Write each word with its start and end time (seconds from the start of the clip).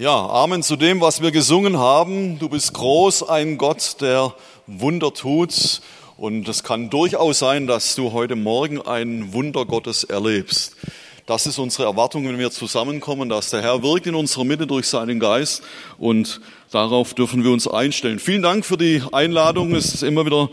Ja, 0.00 0.28
Amen 0.28 0.62
zu 0.62 0.76
dem, 0.76 1.00
was 1.00 1.22
wir 1.22 1.32
gesungen 1.32 1.76
haben. 1.76 2.38
Du 2.38 2.48
bist 2.48 2.72
groß, 2.72 3.28
ein 3.28 3.58
Gott, 3.58 3.96
der 4.00 4.32
Wunder 4.68 5.12
tut. 5.12 5.80
Und 6.16 6.46
es 6.46 6.62
kann 6.62 6.88
durchaus 6.88 7.40
sein, 7.40 7.66
dass 7.66 7.96
du 7.96 8.12
heute 8.12 8.36
Morgen 8.36 8.80
ein 8.80 9.32
Wunder 9.32 9.66
Gottes 9.66 10.04
erlebst. 10.04 10.76
Das 11.26 11.48
ist 11.48 11.58
unsere 11.58 11.88
Erwartung, 11.88 12.28
wenn 12.28 12.38
wir 12.38 12.52
zusammenkommen, 12.52 13.28
dass 13.28 13.50
der 13.50 13.60
Herr 13.60 13.82
wirkt 13.82 14.06
in 14.06 14.14
unserer 14.14 14.44
Mitte 14.44 14.68
durch 14.68 14.86
seinen 14.86 15.18
Geist 15.18 15.64
und 15.98 16.40
darauf 16.70 17.14
dürfen 17.14 17.42
wir 17.42 17.50
uns 17.50 17.66
einstellen. 17.66 18.20
Vielen 18.20 18.42
Dank 18.42 18.64
für 18.64 18.76
die 18.76 19.02
Einladung. 19.10 19.74
Es 19.74 19.94
ist 19.94 20.04
immer 20.04 20.24
wieder 20.24 20.48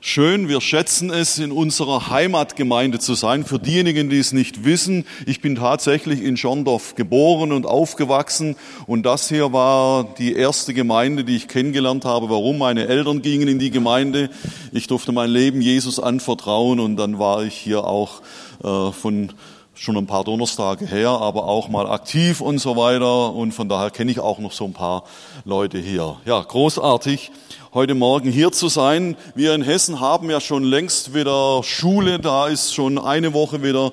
schön. 0.00 0.48
Wir 0.48 0.60
schätzen 0.60 1.10
es, 1.10 1.38
in 1.38 1.52
unserer 1.52 2.10
Heimatgemeinde 2.10 2.98
zu 2.98 3.14
sein. 3.14 3.44
Für 3.44 3.58
diejenigen, 3.58 4.10
die 4.10 4.18
es 4.18 4.32
nicht 4.32 4.64
wissen, 4.64 5.04
ich 5.26 5.40
bin 5.40 5.56
tatsächlich 5.56 6.22
in 6.22 6.36
Schorndorf 6.36 6.94
geboren 6.94 7.52
und 7.52 7.66
aufgewachsen. 7.66 8.56
Und 8.86 9.04
das 9.04 9.28
hier 9.28 9.52
war 9.52 10.14
die 10.18 10.34
erste 10.34 10.74
Gemeinde, 10.74 11.24
die 11.24 11.36
ich 11.36 11.48
kennengelernt 11.48 12.04
habe. 12.04 12.30
Warum? 12.30 12.58
Meine 12.58 12.88
Eltern 12.88 13.22
gingen 13.22 13.48
in 13.48 13.58
die 13.58 13.70
Gemeinde. 13.70 14.30
Ich 14.72 14.86
durfte 14.86 15.12
mein 15.12 15.30
Leben 15.30 15.60
Jesus 15.60 16.00
anvertrauen 16.00 16.80
und 16.80 16.96
dann 16.96 17.18
war 17.18 17.44
ich 17.44 17.54
hier 17.54 17.84
auch 17.84 18.22
äh, 18.64 18.92
von 18.92 19.32
schon 19.80 19.96
ein 19.96 20.06
paar 20.06 20.24
Donnerstage 20.24 20.84
her, 20.84 21.08
aber 21.08 21.46
auch 21.46 21.70
mal 21.70 21.86
aktiv 21.90 22.42
und 22.42 22.58
so 22.58 22.76
weiter. 22.76 23.32
Und 23.32 23.52
von 23.52 23.66
daher 23.66 23.90
kenne 23.90 24.10
ich 24.10 24.20
auch 24.20 24.38
noch 24.38 24.52
so 24.52 24.66
ein 24.66 24.74
paar 24.74 25.04
Leute 25.46 25.78
hier. 25.78 26.18
Ja, 26.26 26.42
großartig 26.42 27.30
heute 27.72 27.94
Morgen 27.94 28.30
hier 28.30 28.52
zu 28.52 28.68
sein. 28.68 29.16
Wir 29.34 29.54
in 29.54 29.62
Hessen 29.62 29.98
haben 29.98 30.28
ja 30.28 30.38
schon 30.42 30.64
längst 30.64 31.14
wieder 31.14 31.62
Schule. 31.62 32.18
Da 32.18 32.48
ist 32.48 32.74
schon 32.74 32.98
eine 32.98 33.32
Woche 33.32 33.62
wieder 33.62 33.92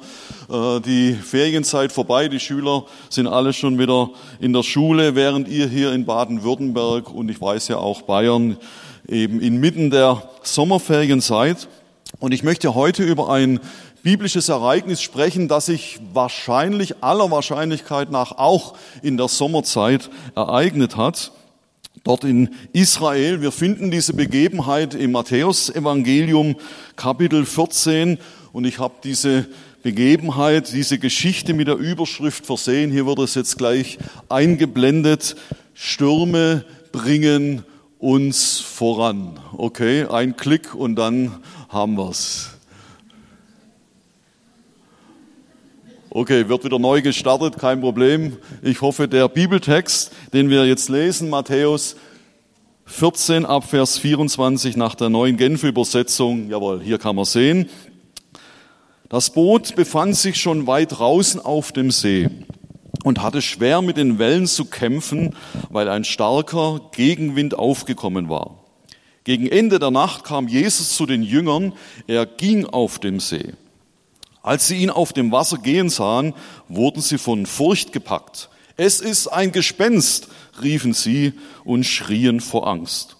äh, 0.49 0.81
die 0.81 1.13
Ferienzeit 1.13 1.93
vorbei. 1.93 2.27
Die 2.27 2.41
Schüler 2.41 2.83
sind 3.07 3.27
alle 3.27 3.53
schon 3.53 3.79
wieder 3.79 4.09
in 4.41 4.51
der 4.51 4.63
Schule, 4.63 5.15
während 5.15 5.47
ihr 5.47 5.69
hier 5.69 5.93
in 5.93 6.05
Baden-Württemberg 6.05 7.13
und 7.13 7.31
ich 7.31 7.39
weiß 7.39 7.69
ja 7.69 7.77
auch 7.77 8.01
Bayern 8.01 8.57
eben 9.07 9.39
inmitten 9.39 9.89
der 9.89 10.21
Sommerferien 10.43 11.21
seid. 11.21 11.69
Und 12.19 12.33
ich 12.33 12.41
möchte 12.41 12.73
heute 12.73 13.03
über 13.03 13.29
ein 13.29 13.59
biblisches 14.07 14.47
Ereignis 14.47 15.01
sprechen, 15.01 15.49
das 15.49 15.65
sich 15.65 15.99
wahrscheinlich 16.13 17.03
aller 17.03 17.29
Wahrscheinlichkeit 17.29 18.09
nach 18.09 18.31
auch 18.31 18.77
in 19.01 19.17
der 19.17 19.27
Sommerzeit 19.27 20.09
ereignet 20.33 20.95
hat 20.95 21.33
dort 22.05 22.23
in 22.23 22.51
Israel. 22.71 23.41
Wir 23.41 23.51
finden 23.51 23.91
diese 23.91 24.13
Begebenheit 24.13 24.93
im 24.93 25.11
Matthäusevangelium 25.11 26.55
Kapitel 26.95 27.45
14 27.45 28.17
und 28.53 28.63
ich 28.63 28.79
habe 28.79 28.93
diese 29.03 29.45
Begebenheit, 29.83 30.71
diese 30.71 30.99
Geschichte 30.99 31.53
mit 31.53 31.67
der 31.67 31.75
Überschrift 31.75 32.45
versehen. 32.45 32.93
Hier 32.93 33.07
wird 33.07 33.19
es 33.19 33.35
jetzt 33.35 33.57
gleich 33.57 33.97
eingeblendet. 34.29 35.35
Stürme 35.73 36.63
bringen 36.93 37.65
uns 37.99 38.61
voran. 38.61 39.37
Okay, 39.57 40.05
ein 40.05 40.37
Klick 40.37 40.73
und 40.73 40.95
dann 40.95 41.43
haben 41.67 41.97
wir's. 41.97 42.56
Okay, 46.19 46.49
wird 46.49 46.63
wieder 46.63 46.79
neu 46.79 47.03
gestartet, 47.03 47.59
kein 47.59 47.79
Problem. 47.79 48.37
Ich 48.63 48.81
hoffe, 48.81 49.07
der 49.07 49.29
Bibeltext, 49.29 50.11
den 50.33 50.49
wir 50.49 50.65
jetzt 50.65 50.89
lesen, 50.89 51.29
Matthäus 51.29 51.95
14 52.87 53.45
ab 53.45 53.69
Vers 53.69 53.99
24 53.99 54.77
nach 54.77 54.95
der 54.95 55.09
neuen 55.09 55.37
Genfer 55.37 55.67
Übersetzung, 55.67 56.49
jawohl, 56.49 56.81
hier 56.81 56.97
kann 56.97 57.15
man 57.15 57.25
sehen. 57.25 57.69
Das 59.09 59.29
Boot 59.29 59.75
befand 59.75 60.15
sich 60.15 60.41
schon 60.41 60.65
weit 60.65 60.97
draußen 60.97 61.39
auf 61.39 61.71
dem 61.71 61.91
See 61.91 62.27
und 63.03 63.21
hatte 63.21 63.43
schwer 63.43 63.83
mit 63.83 63.97
den 63.97 64.17
Wellen 64.17 64.47
zu 64.47 64.65
kämpfen, 64.65 65.35
weil 65.69 65.87
ein 65.87 66.03
starker 66.03 66.81
Gegenwind 66.93 67.53
aufgekommen 67.53 68.27
war. 68.27 68.63
Gegen 69.23 69.45
Ende 69.45 69.77
der 69.77 69.91
Nacht 69.91 70.23
kam 70.23 70.47
Jesus 70.47 70.95
zu 70.95 71.05
den 71.05 71.21
Jüngern, 71.21 71.73
er 72.07 72.25
ging 72.25 72.65
auf 72.65 72.97
dem 72.97 73.19
See. 73.19 73.53
Als 74.47 74.67
sie 74.67 74.77
ihn 74.77 74.89
auf 74.89 75.11
dem 75.11 75.33
Wasser 75.33 75.57
gehen 75.57 75.89
sahen, 75.89 76.33
wurden 76.69 77.01
sie 77.01 77.17
von 77.17 77.45
Furcht 77.45 77.91
gepackt. 77.91 78.47
Es 78.77 79.01
ist 79.01 79.27
ein 79.27 79.51
Gespenst, 79.51 80.29
riefen 80.63 80.93
sie 80.93 81.33
und 81.65 81.83
schrien 81.83 82.39
vor 82.39 82.65
Angst. 82.65 83.17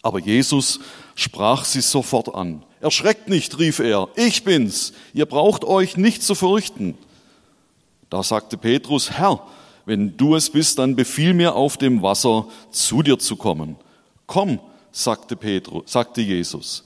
Aber 0.00 0.20
Jesus 0.20 0.78
sprach 1.16 1.64
sie 1.64 1.80
sofort 1.80 2.32
an. 2.36 2.62
Erschreckt 2.80 3.28
nicht, 3.28 3.58
rief 3.58 3.80
er, 3.80 4.06
ich 4.14 4.44
bin's, 4.44 4.92
ihr 5.12 5.26
braucht 5.26 5.64
euch 5.64 5.96
nicht 5.96 6.22
zu 6.22 6.36
fürchten. 6.36 6.96
Da 8.08 8.22
sagte 8.22 8.56
Petrus, 8.56 9.10
Herr, 9.10 9.44
wenn 9.86 10.16
du 10.16 10.36
es 10.36 10.50
bist, 10.50 10.78
dann 10.78 10.94
befiehl 10.94 11.34
mir 11.34 11.56
auf 11.56 11.78
dem 11.78 12.00
Wasser 12.00 12.46
zu 12.70 13.02
dir 13.02 13.18
zu 13.18 13.34
kommen. 13.34 13.74
Komm, 14.28 14.60
sagte 14.92 15.34
Petrus, 15.34 15.90
sagte 15.90 16.20
Jesus. 16.20 16.84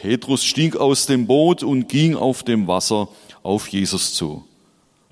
Petrus 0.00 0.44
stieg 0.44 0.76
aus 0.76 1.06
dem 1.06 1.26
Boot 1.26 1.64
und 1.64 1.88
ging 1.88 2.14
auf 2.14 2.44
dem 2.44 2.68
Wasser 2.68 3.08
auf 3.42 3.66
Jesus 3.68 4.14
zu. 4.14 4.44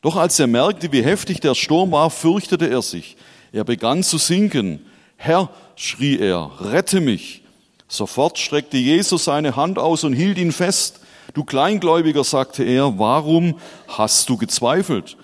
Doch 0.01 0.15
als 0.15 0.39
er 0.39 0.47
merkte, 0.47 0.93
wie 0.93 1.03
heftig 1.03 1.41
der 1.41 1.57
Sturm 1.57 1.91
war, 1.91 2.09
fürchtete 2.09 2.71
er 2.71 2.83
sich. 2.83 3.17
Er 3.51 3.65
begann 3.65 4.05
zu 4.05 4.19
sinken. 4.19 4.87
Herr, 5.17 5.51
schrie 5.75 6.19
er, 6.19 6.53
rette 6.61 7.01
mich. 7.01 7.43
Sofort 7.89 8.39
streckte 8.39 8.77
Jesus 8.77 9.25
seine 9.25 9.57
Hand 9.57 9.81
aus 9.81 10.05
und 10.05 10.13
hielt 10.13 10.39
ihn 10.39 10.53
fest. 10.53 11.01
Du 11.35 11.43
Kleingläubiger, 11.43 12.23
sagte 12.23 12.63
er, 12.63 12.97
warum 12.99 13.59
hast 13.89 14.29
du 14.29 14.37
gezweifelt? 14.37 15.17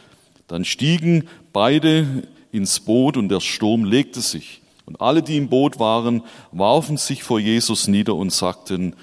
Dann 0.48 0.64
stiegen 0.64 1.28
beide 1.52 2.24
ins 2.50 2.80
Boot 2.80 3.16
und 3.16 3.28
der 3.28 3.40
Sturm 3.40 3.84
legte 3.84 4.20
sich. 4.20 4.60
Und 4.86 5.00
alle, 5.00 5.22
die 5.22 5.36
im 5.36 5.48
Boot 5.48 5.78
waren, 5.78 6.22
warfen 6.50 6.96
sich 6.96 7.22
vor 7.22 7.38
Jesus 7.38 7.86
nieder 7.86 8.16
und 8.16 8.32
sagten, 8.32 8.96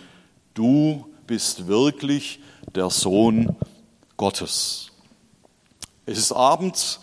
du 0.53 1.05
bist 1.27 1.67
wirklich 1.67 2.39
der 2.75 2.89
Sohn 2.89 3.55
Gottes. 4.17 4.91
Es 6.05 6.17
ist 6.17 6.31
Abend 6.31 6.99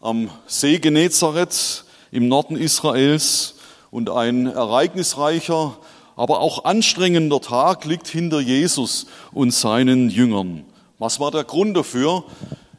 am 0.00 0.30
See 0.46 0.78
Genezareth 0.78 1.84
im 2.10 2.28
Norden 2.28 2.56
Israels 2.56 3.56
und 3.90 4.10
ein 4.10 4.46
ereignisreicher, 4.46 5.76
aber 6.16 6.40
auch 6.40 6.64
anstrengender 6.64 7.40
Tag 7.40 7.84
liegt 7.84 8.08
hinter 8.08 8.40
Jesus 8.40 9.06
und 9.32 9.52
seinen 9.52 10.10
Jüngern. 10.10 10.64
Was 10.98 11.20
war 11.20 11.30
der 11.30 11.44
Grund 11.44 11.76
dafür? 11.76 12.24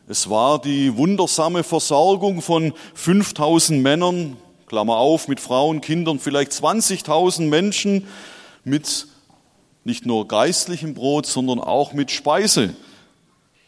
Es 0.07 0.29
war 0.29 0.59
die 0.59 0.97
wundersame 0.97 1.63
Versorgung 1.63 2.41
von 2.41 2.73
5000 2.95 3.81
Männern, 3.81 4.37
Klammer 4.65 4.97
auf, 4.97 5.27
mit 5.27 5.39
Frauen, 5.39 5.81
Kindern, 5.81 6.19
vielleicht 6.19 6.51
20.000 6.51 7.43
Menschen 7.43 8.07
mit 8.63 9.07
nicht 9.83 10.05
nur 10.05 10.27
geistlichem 10.27 10.93
Brot, 10.93 11.25
sondern 11.25 11.59
auch 11.59 11.93
mit 11.93 12.11
Speise. 12.11 12.75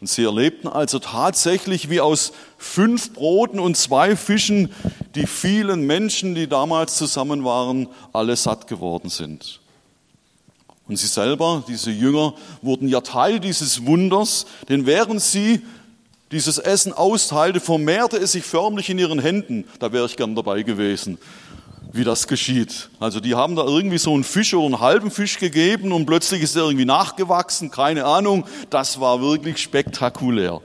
Und 0.00 0.08
sie 0.08 0.24
erlebten 0.24 0.66
also 0.66 0.98
tatsächlich, 0.98 1.88
wie 1.88 2.00
aus 2.00 2.32
fünf 2.58 3.12
Broten 3.12 3.60
und 3.60 3.76
zwei 3.76 4.16
Fischen 4.16 4.72
die 5.14 5.26
vielen 5.26 5.86
Menschen, 5.86 6.34
die 6.34 6.48
damals 6.48 6.96
zusammen 6.96 7.44
waren, 7.44 7.88
alle 8.12 8.34
satt 8.34 8.66
geworden 8.66 9.10
sind. 9.10 9.60
Und 10.88 10.96
sie 10.96 11.06
selber, 11.06 11.62
diese 11.68 11.92
Jünger, 11.92 12.34
wurden 12.62 12.88
ja 12.88 13.00
Teil 13.00 13.38
dieses 13.38 13.86
Wunders, 13.86 14.46
denn 14.68 14.86
während 14.86 15.22
sie 15.22 15.62
dieses 16.32 16.58
Essen 16.58 16.92
austeilte, 16.92 17.60
vermehrte 17.60 18.16
es 18.16 18.32
sich 18.32 18.42
förmlich 18.42 18.90
in 18.90 18.98
ihren 18.98 19.20
Händen. 19.20 19.66
Da 19.78 19.92
wäre 19.92 20.06
ich 20.06 20.16
gern 20.16 20.34
dabei 20.34 20.62
gewesen 20.62 21.18
wie 21.92 22.04
das 22.04 22.26
geschieht. 22.26 22.88
Also 23.00 23.20
die 23.20 23.34
haben 23.34 23.54
da 23.54 23.64
irgendwie 23.64 23.98
so 23.98 24.14
einen 24.14 24.24
Fisch 24.24 24.54
oder 24.54 24.66
einen 24.66 24.80
halben 24.80 25.10
Fisch 25.10 25.38
gegeben 25.38 25.92
und 25.92 26.06
plötzlich 26.06 26.42
ist 26.42 26.56
er 26.56 26.62
irgendwie 26.62 26.86
nachgewachsen, 26.86 27.70
keine 27.70 28.06
Ahnung. 28.06 28.46
Das 28.70 29.00
war 29.00 29.20
wirklich 29.20 29.58
spektakulär. 29.58 30.60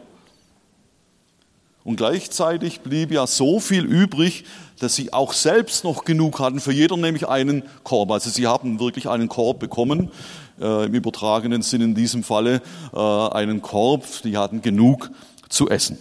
Und 1.83 1.97
gleichzeitig 1.97 2.81
blieb 2.81 3.11
ja 3.11 3.27
so 3.27 3.59
viel 3.59 3.85
übrig, 3.85 4.45
dass 4.79 4.95
sie 4.95 5.13
auch 5.13 5.33
selbst 5.33 5.83
noch 5.83 6.03
genug 6.03 6.39
hatten, 6.39 6.59
für 6.59 6.73
jeder 6.73 6.97
nämlich 6.97 7.27
einen 7.27 7.63
Korb. 7.83 8.11
Also 8.11 8.29
sie 8.29 8.45
haben 8.45 8.79
wirklich 8.79 9.07
einen 9.07 9.29
Korb 9.29 9.59
bekommen, 9.59 10.11
äh, 10.59 10.85
im 10.85 10.93
übertragenen 10.93 11.61
Sinn 11.61 11.81
in 11.81 11.95
diesem 11.95 12.23
Falle 12.23 12.61
äh, 12.93 12.99
einen 12.99 13.61
Korb, 13.61 14.03
die 14.23 14.37
hatten 14.37 14.61
genug 14.61 15.11
zu 15.49 15.69
essen. 15.69 15.97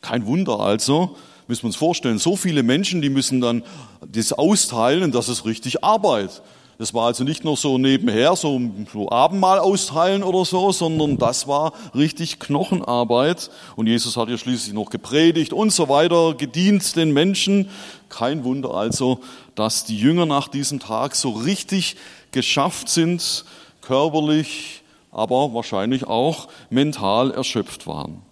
Kein 0.00 0.26
Wunder 0.26 0.60
also, 0.60 1.16
müssen 1.50 1.64
wir 1.64 1.66
uns 1.66 1.76
vorstellen, 1.76 2.18
so 2.18 2.36
viele 2.36 2.62
Menschen, 2.62 3.02
die 3.02 3.10
müssen 3.10 3.40
dann 3.40 3.62
das 4.06 4.32
austeilen, 4.32 5.12
das 5.12 5.28
ist 5.28 5.44
richtig 5.44 5.84
Arbeit. 5.84 6.42
Das 6.78 6.94
war 6.94 7.08
also 7.08 7.24
nicht 7.24 7.44
nur 7.44 7.58
so 7.58 7.76
nebenher, 7.76 8.36
so, 8.36 8.58
so 8.90 9.10
Abendmahl 9.10 9.58
austeilen 9.58 10.22
oder 10.22 10.46
so, 10.46 10.72
sondern 10.72 11.18
das 11.18 11.46
war 11.46 11.74
richtig 11.94 12.38
Knochenarbeit. 12.38 13.50
Und 13.76 13.86
Jesus 13.86 14.16
hat 14.16 14.30
ja 14.30 14.38
schließlich 14.38 14.72
noch 14.72 14.88
gepredigt 14.88 15.52
und 15.52 15.74
so 15.74 15.90
weiter, 15.90 16.32
gedient 16.32 16.96
den 16.96 17.12
Menschen. 17.12 17.68
Kein 18.08 18.44
Wunder 18.44 18.70
also, 18.70 19.20
dass 19.56 19.84
die 19.84 19.98
Jünger 19.98 20.24
nach 20.24 20.48
diesem 20.48 20.80
Tag 20.80 21.16
so 21.16 21.32
richtig 21.32 21.96
geschafft 22.32 22.88
sind, 22.88 23.44
körperlich, 23.82 24.82
aber 25.12 25.52
wahrscheinlich 25.52 26.04
auch 26.04 26.48
mental 26.70 27.30
erschöpft 27.30 27.86
waren. 27.86 28.22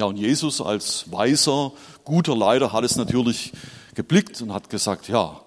Ja, 0.00 0.06
und 0.06 0.16
Jesus 0.16 0.62
als 0.62 1.12
weiser, 1.12 1.72
guter 2.04 2.34
Leiter 2.34 2.72
hat 2.72 2.84
es 2.84 2.96
natürlich 2.96 3.52
geblickt 3.94 4.40
und 4.40 4.50
hat 4.50 4.70
gesagt, 4.70 5.08
ja, 5.08 5.42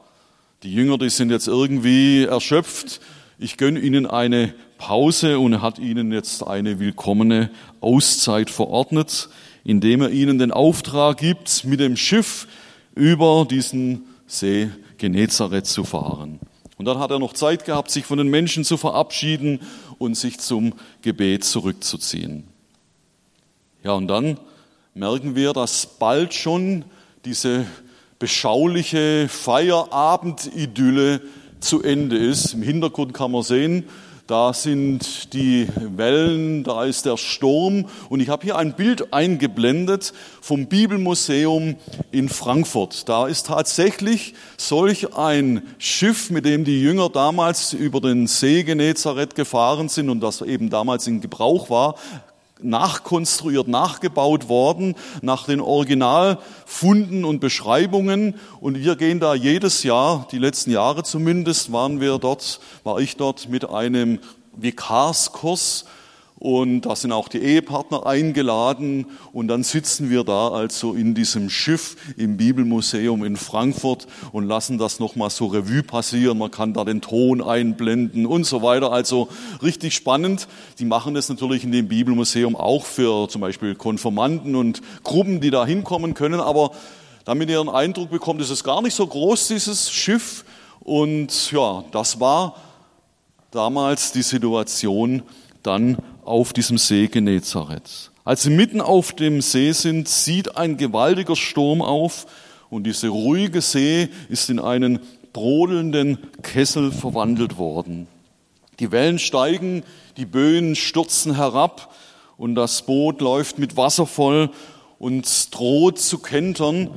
die 0.61 0.71
Jünger, 0.71 0.99
die 0.99 1.09
sind 1.09 1.31
jetzt 1.31 1.47
irgendwie 1.47 2.25
erschöpft. 2.25 3.01
Ich 3.39 3.57
gönne 3.57 3.79
ihnen 3.79 4.05
eine 4.05 4.53
Pause 4.77 5.39
und 5.39 5.63
hat 5.63 5.79
ihnen 5.79 6.11
jetzt 6.11 6.45
eine 6.45 6.79
willkommene 6.79 7.49
Auszeit 7.81 8.51
verordnet, 8.51 9.27
indem 9.63 10.03
er 10.03 10.11
ihnen 10.11 10.37
den 10.37 10.51
Auftrag 10.51 11.17
gibt, 11.17 11.65
mit 11.65 11.79
dem 11.79 11.97
Schiff 11.97 12.47
über 12.93 13.47
diesen 13.49 14.03
See 14.27 14.69
Genezareth 14.99 15.65
zu 15.65 15.83
fahren. 15.83 16.39
Und 16.77 16.85
dann 16.85 16.99
hat 16.99 17.09
er 17.09 17.17
noch 17.17 17.33
Zeit 17.33 17.65
gehabt, 17.65 17.89
sich 17.89 18.05
von 18.05 18.19
den 18.19 18.27
Menschen 18.27 18.63
zu 18.65 18.77
verabschieden 18.77 19.61
und 19.97 20.13
sich 20.13 20.39
zum 20.39 20.75
Gebet 21.01 21.43
zurückzuziehen. 21.43 22.52
Ja, 23.83 23.91
und 23.91 24.07
dann 24.07 24.37
merken 24.93 25.35
wir, 25.35 25.51
dass 25.51 25.85
bald 25.85 26.33
schon 26.33 26.85
diese 27.25 27.65
beschauliche 28.17 29.27
Feierabendidylle 29.27 31.19
zu 31.59 31.83
Ende 31.83 32.15
ist. 32.15 32.53
Im 32.53 32.61
Hintergrund 32.61 33.13
kann 33.13 33.31
man 33.31 33.43
sehen, 33.43 33.83
da 34.25 34.53
sind 34.53 35.33
die 35.33 35.67
Wellen, 35.97 36.63
da 36.63 36.85
ist 36.85 37.05
der 37.05 37.17
Sturm. 37.17 37.87
Und 38.07 38.21
ich 38.21 38.29
habe 38.29 38.43
hier 38.45 38.55
ein 38.55 38.73
Bild 38.73 39.13
eingeblendet 39.13 40.13
vom 40.39 40.67
Bibelmuseum 40.67 41.75
in 42.13 42.29
Frankfurt. 42.29 43.09
Da 43.09 43.27
ist 43.27 43.47
tatsächlich 43.47 44.33
solch 44.55 45.13
ein 45.17 45.61
Schiff, 45.77 46.29
mit 46.29 46.45
dem 46.45 46.63
die 46.63 46.81
Jünger 46.81 47.09
damals 47.09 47.73
über 47.73 47.99
den 47.99 48.27
See 48.27 48.63
Genezareth 48.63 49.35
gefahren 49.35 49.89
sind 49.89 50.09
und 50.09 50.21
das 50.21 50.41
eben 50.41 50.69
damals 50.69 51.05
in 51.05 51.19
Gebrauch 51.19 51.69
war, 51.69 51.95
nachkonstruiert, 52.63 53.67
nachgebaut 53.67 54.49
worden 54.49 54.95
nach 55.21 55.45
den 55.45 55.61
Originalfunden 55.61 57.25
und 57.25 57.39
Beschreibungen. 57.39 58.35
Und 58.59 58.77
wir 58.79 58.95
gehen 58.95 59.19
da 59.19 59.35
jedes 59.35 59.83
Jahr, 59.83 60.27
die 60.31 60.39
letzten 60.39 60.71
Jahre 60.71 61.03
zumindest, 61.03 61.71
waren 61.71 62.01
wir 62.01 62.17
dort, 62.17 62.59
war 62.83 62.99
ich 62.99 63.17
dort 63.17 63.49
mit 63.49 63.69
einem 63.69 64.19
Vikarskurs 64.55 65.85
und 66.43 66.81
da 66.81 66.93
sind 66.97 67.13
auch 67.13 67.29
die 67.29 67.37
Ehepartner 67.37 68.05
eingeladen 68.05 69.05
und 69.31 69.47
dann 69.47 69.63
sitzen 69.63 70.09
wir 70.09 70.25
da 70.25 70.49
also 70.49 70.91
in 70.93 71.15
diesem 71.15 71.49
Schiff 71.49 71.95
im 72.17 72.35
Bibelmuseum 72.35 73.23
in 73.23 73.37
Frankfurt 73.37 74.07
und 74.33 74.45
lassen 74.49 74.77
das 74.77 74.99
nochmal 74.99 75.29
so 75.29 75.45
Revue 75.45 75.83
passieren. 75.83 76.37
Man 76.37 76.51
kann 76.51 76.73
da 76.73 76.83
den 76.83 76.99
Ton 76.99 77.41
einblenden 77.41 78.25
und 78.25 78.43
so 78.43 78.61
weiter. 78.61 78.91
Also 78.91 79.29
richtig 79.61 79.93
spannend. 79.93 80.49
Die 80.79 80.83
machen 80.85 81.13
das 81.13 81.29
natürlich 81.29 81.63
in 81.63 81.71
dem 81.71 81.87
Bibelmuseum 81.87 82.57
auch 82.57 82.83
für 82.83 83.29
zum 83.29 83.39
Beispiel 83.39 83.73
Konformanten 83.75 84.57
und 84.57 84.81
Gruppen, 85.03 85.39
die 85.39 85.49
da 85.49 85.65
hinkommen 85.65 86.13
können. 86.13 86.41
Aber 86.41 86.71
damit 87.23 87.49
ihr 87.49 87.61
einen 87.61 87.69
Eindruck 87.69 88.09
bekommt, 88.09 88.41
ist 88.41 88.49
es 88.49 88.65
gar 88.65 88.81
nicht 88.81 88.95
so 88.95 89.07
groß, 89.07 89.47
dieses 89.47 89.89
Schiff. 89.89 90.43
Und 90.81 91.53
ja, 91.53 91.85
das 91.91 92.19
war 92.19 92.57
damals 93.51 94.11
die 94.11 94.23
Situation 94.23 95.21
dann 95.61 95.95
auf 96.25 96.53
diesem 96.53 96.77
See 96.77 97.07
Genezareth. 97.07 98.11
Als 98.25 98.43
sie 98.43 98.49
mitten 98.49 98.81
auf 98.81 99.13
dem 99.13 99.41
See 99.41 99.71
sind, 99.71 100.07
zieht 100.07 100.55
ein 100.55 100.77
gewaltiger 100.77 101.35
Sturm 101.35 101.81
auf 101.81 102.25
und 102.69 102.85
diese 102.85 103.09
ruhige 103.09 103.61
See 103.61 104.09
ist 104.29 104.49
in 104.49 104.59
einen 104.59 104.99
brodelnden 105.33 106.19
Kessel 106.41 106.91
verwandelt 106.91 107.57
worden. 107.57 108.07
Die 108.79 108.91
Wellen 108.91 109.19
steigen, 109.19 109.83
die 110.17 110.25
Böen 110.25 110.75
stürzen 110.75 111.35
herab 111.35 111.93
und 112.37 112.55
das 112.55 112.83
Boot 112.83 113.21
läuft 113.21 113.59
mit 113.59 113.77
Wasser 113.77 114.05
voll 114.05 114.49
und 114.99 115.53
droht 115.53 115.99
zu 115.99 116.19
kentern. 116.19 116.89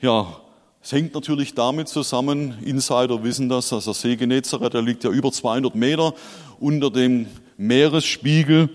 Ja, 0.00 0.36
es 0.82 0.92
hängt 0.92 1.14
natürlich 1.14 1.54
damit 1.54 1.88
zusammen, 1.88 2.54
Insider 2.64 3.24
wissen 3.24 3.48
das, 3.48 3.70
dass 3.70 3.86
der 3.86 3.94
See 3.94 4.16
Genezareth, 4.16 4.74
der 4.74 4.82
liegt 4.82 5.04
ja 5.04 5.10
über 5.10 5.32
200 5.32 5.74
Meter 5.74 6.14
unter 6.60 6.90
dem 6.90 7.26
Meeresspiegel 7.56 8.70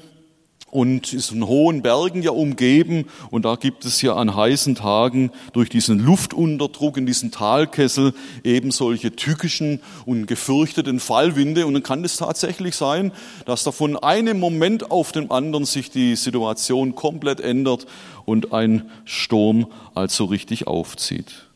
und 0.71 1.11
ist 1.13 1.29
von 1.29 1.45
hohen 1.45 1.81
Bergen 1.81 2.23
ja 2.23 2.31
umgeben 2.31 3.05
und 3.29 3.43
da 3.43 3.55
gibt 3.55 3.85
es 3.85 4.01
ja 4.01 4.15
an 4.15 4.35
heißen 4.35 4.75
Tagen 4.75 5.31
durch 5.51 5.69
diesen 5.69 5.99
Luftunterdruck 5.99 6.97
in 6.97 7.05
diesen 7.05 7.29
Talkessel 7.29 8.13
eben 8.43 8.71
solche 8.71 9.15
tückischen 9.15 9.81
und 10.05 10.27
gefürchteten 10.27 10.99
Fallwinde 10.99 11.67
und 11.67 11.73
dann 11.73 11.83
kann 11.83 12.03
es 12.05 12.15
tatsächlich 12.15 12.75
sein, 12.75 13.11
dass 13.45 13.63
da 13.63 13.71
von 13.71 13.97
einem 13.97 14.39
Moment 14.39 14.89
auf 14.91 15.11
den 15.11 15.29
anderen 15.29 15.65
sich 15.65 15.91
die 15.91 16.15
Situation 16.15 16.95
komplett 16.95 17.41
ändert 17.41 17.85
und 18.25 18.53
ein 18.53 18.89
Sturm 19.03 19.67
also 19.93 20.25
richtig 20.25 20.67
aufzieht. 20.67 21.49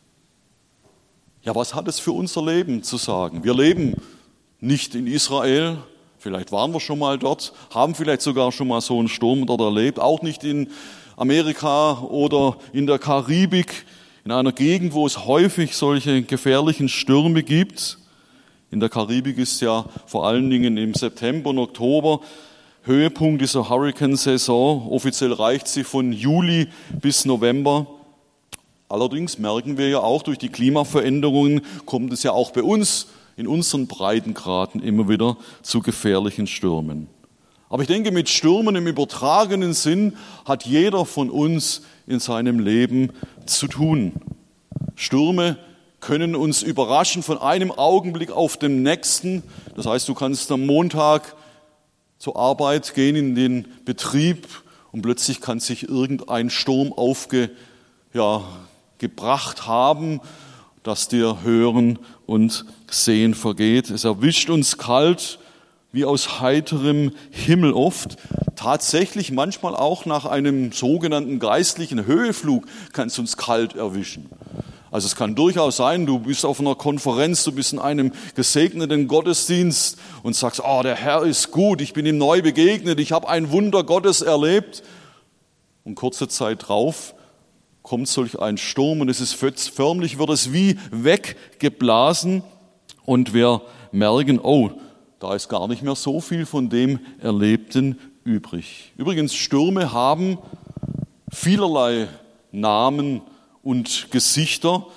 Ja, 1.42 1.54
was 1.54 1.74
hat 1.74 1.88
es 1.88 1.98
für 1.98 2.12
unser 2.12 2.44
Leben 2.44 2.82
zu 2.82 2.98
sagen? 2.98 3.44
Wir 3.44 3.54
leben 3.54 3.94
nicht 4.60 4.94
in 4.94 5.06
Israel, 5.06 5.78
Vielleicht 6.18 6.50
waren 6.52 6.72
wir 6.72 6.80
schon 6.80 6.98
mal 6.98 7.18
dort, 7.18 7.52
haben 7.72 7.94
vielleicht 7.94 8.22
sogar 8.22 8.50
schon 8.52 8.68
mal 8.68 8.80
so 8.80 8.98
einen 8.98 9.08
Sturm 9.08 9.46
dort 9.46 9.60
erlebt, 9.60 10.00
auch 10.00 10.22
nicht 10.22 10.44
in 10.44 10.68
Amerika 11.16 12.00
oder 12.00 12.56
in 12.72 12.86
der 12.86 12.98
Karibik, 12.98 13.86
in 14.24 14.32
einer 14.32 14.52
Gegend, 14.52 14.92
wo 14.94 15.06
es 15.06 15.26
häufig 15.26 15.76
solche 15.76 16.22
gefährlichen 16.22 16.88
Stürme 16.88 17.42
gibt. 17.42 17.98
In 18.70 18.80
der 18.80 18.88
Karibik 18.88 19.38
ist 19.38 19.60
ja 19.60 19.84
vor 20.06 20.26
allen 20.26 20.50
Dingen 20.50 20.76
im 20.76 20.94
September 20.94 21.50
und 21.50 21.58
Oktober 21.58 22.20
Höhepunkt 22.86 23.42
dieser 23.42 23.68
Hurricane-Saison. 23.68 24.88
Offiziell 24.90 25.32
reicht 25.32 25.66
sie 25.66 25.82
von 25.82 26.12
Juli 26.12 26.68
bis 27.00 27.24
November. 27.24 27.86
Allerdings 28.88 29.38
merken 29.38 29.76
wir 29.76 29.88
ja 29.88 29.98
auch, 29.98 30.22
durch 30.22 30.38
die 30.38 30.48
Klimaveränderungen 30.48 31.62
kommt 31.84 32.12
es 32.12 32.22
ja 32.22 32.30
auch 32.30 32.52
bei 32.52 32.62
uns 32.62 33.08
in 33.36 33.46
unseren 33.46 33.86
Breitengraden 33.86 34.82
immer 34.82 35.08
wieder 35.08 35.36
zu 35.62 35.80
gefährlichen 35.80 36.46
Stürmen. 36.46 37.08
Aber 37.68 37.82
ich 37.82 37.88
denke, 37.88 38.12
mit 38.12 38.28
Stürmen 38.28 38.76
im 38.76 38.86
übertragenen 38.86 39.74
Sinn 39.74 40.16
hat 40.44 40.64
jeder 40.64 41.04
von 41.04 41.30
uns 41.30 41.82
in 42.06 42.20
seinem 42.20 42.60
Leben 42.60 43.12
zu 43.44 43.66
tun. 43.66 44.12
Stürme 44.94 45.58
können 46.00 46.36
uns 46.36 46.62
überraschen 46.62 47.22
von 47.22 47.38
einem 47.38 47.72
Augenblick 47.72 48.30
auf 48.30 48.56
den 48.56 48.82
nächsten. 48.82 49.42
Das 49.74 49.86
heißt, 49.86 50.08
du 50.08 50.14
kannst 50.14 50.50
am 50.52 50.64
Montag 50.64 51.34
zur 52.18 52.36
Arbeit 52.36 52.94
gehen 52.94 53.16
in 53.16 53.34
den 53.34 53.66
Betrieb 53.84 54.46
und 54.92 55.02
plötzlich 55.02 55.40
kann 55.40 55.58
sich 55.60 55.88
irgendein 55.88 56.48
Sturm 56.48 56.92
aufgebracht 56.92 57.50
ja, 58.14 59.66
haben 59.66 60.20
dass 60.86 61.08
dir 61.08 61.38
Hören 61.42 61.98
und 62.26 62.64
Sehen 62.88 63.34
vergeht. 63.34 63.90
Es 63.90 64.04
erwischt 64.04 64.50
uns 64.50 64.78
kalt 64.78 65.40
wie 65.90 66.04
aus 66.04 66.40
heiterem 66.40 67.10
Himmel 67.30 67.72
oft. 67.72 68.16
Tatsächlich 68.54 69.32
manchmal 69.32 69.74
auch 69.74 70.06
nach 70.06 70.26
einem 70.26 70.70
sogenannten 70.70 71.40
geistlichen 71.40 72.06
Höheflug 72.06 72.66
kann 72.92 73.08
es 73.08 73.18
uns 73.18 73.36
kalt 73.36 73.74
erwischen. 73.74 74.30
Also 74.92 75.06
es 75.06 75.16
kann 75.16 75.34
durchaus 75.34 75.76
sein, 75.76 76.06
du 76.06 76.20
bist 76.20 76.46
auf 76.46 76.60
einer 76.60 76.76
Konferenz, 76.76 77.42
du 77.42 77.50
bist 77.50 77.72
in 77.72 77.80
einem 77.80 78.12
gesegneten 78.36 79.08
Gottesdienst 79.08 79.98
und 80.22 80.36
sagst, 80.36 80.62
oh, 80.64 80.82
der 80.84 80.94
Herr 80.94 81.24
ist 81.24 81.50
gut, 81.50 81.80
ich 81.80 81.94
bin 81.94 82.06
ihm 82.06 82.18
neu 82.18 82.42
begegnet, 82.42 83.00
ich 83.00 83.10
habe 83.10 83.28
ein 83.28 83.50
Wunder 83.50 83.82
Gottes 83.82 84.22
erlebt. 84.22 84.84
Und 85.82 85.96
kurze 85.96 86.28
Zeit 86.28 86.68
drauf 86.68 87.15
kommt 87.86 88.08
solch 88.08 88.40
ein 88.40 88.58
Sturm 88.58 89.00
und 89.00 89.08
es 89.08 89.20
ist 89.20 89.34
förmlich, 89.34 90.18
wird 90.18 90.30
es 90.30 90.52
wie 90.52 90.76
weggeblasen 90.90 92.42
und 93.04 93.32
wir 93.32 93.62
merken, 93.92 94.40
oh, 94.42 94.70
da 95.20 95.36
ist 95.36 95.48
gar 95.48 95.68
nicht 95.68 95.84
mehr 95.84 95.94
so 95.94 96.20
viel 96.20 96.46
von 96.46 96.68
dem 96.68 96.98
Erlebten 97.20 97.96
übrig. 98.24 98.92
Übrigens, 98.96 99.36
Stürme 99.36 99.92
haben 99.92 100.38
vielerlei 101.32 102.08
Namen 102.50 103.20
und 103.62 104.08
Gesichter. 104.10 104.88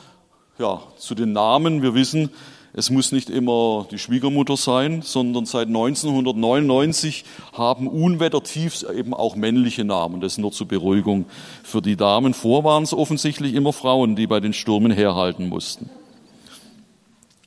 Ja, 0.57 0.81
zu 0.97 1.13
den 1.13 1.31
Namen, 1.31 1.83
wir 1.83 1.93
wissen, 1.93 2.31
es 2.79 2.89
muss 2.89 3.11
nicht 3.11 3.29
immer 3.29 3.85
die 3.91 3.99
Schwiegermutter 3.99 4.55
sein, 4.55 5.01
sondern 5.01 5.45
seit 5.45 5.67
1999 5.67 7.25
haben 7.51 7.87
Unwettertiefs 7.87 8.83
eben 8.83 9.13
auch 9.13 9.35
männliche 9.35 9.83
Namen. 9.83 10.21
Das 10.21 10.37
nur 10.37 10.53
zur 10.53 10.69
Beruhigung 10.69 11.25
für 11.61 11.81
die 11.81 11.97
Damen. 11.97 12.33
Vor 12.33 12.63
waren 12.63 12.83
es 12.83 12.93
offensichtlich 12.93 13.53
immer 13.53 13.73
Frauen, 13.73 14.15
die 14.15 14.27
bei 14.27 14.39
den 14.39 14.53
Stürmen 14.53 14.93
herhalten 14.93 15.49
mussten. 15.49 15.89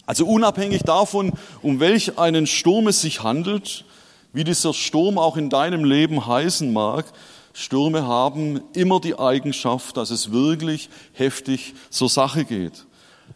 Also 0.05 0.27
unabhängig 0.27 0.83
davon, 0.83 1.33
um 1.63 1.81
welch 1.81 2.19
einen 2.19 2.47
Sturm 2.47 2.89
es 2.89 3.01
sich 3.01 3.23
handelt, 3.23 3.87
wie 4.35 4.45
dieser 4.45 4.75
Sturm 4.75 5.17
auch 5.17 5.39
in 5.39 5.49
deinem 5.49 5.85
Leben 5.85 6.27
heißen 6.27 6.71
mag, 6.71 7.07
Stürme 7.55 8.07
haben 8.07 8.61
immer 8.75 9.01
die 9.01 9.19
Eigenschaft, 9.19 9.97
dass 9.97 10.11
es 10.11 10.31
wirklich 10.31 10.91
heftig 11.15 11.73
zur 11.89 12.11
Sache 12.11 12.45
geht. 12.45 12.85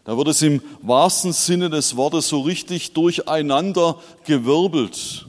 Da 0.05 0.17
wird 0.17 0.29
es 0.29 0.43
im 0.43 0.63
wahrsten 0.83 1.33
Sinne 1.33 1.71
des 1.71 1.97
Wortes 1.97 2.29
so 2.29 2.41
richtig 2.41 2.93
durcheinander 2.93 3.99
gewirbelt. 4.25 5.27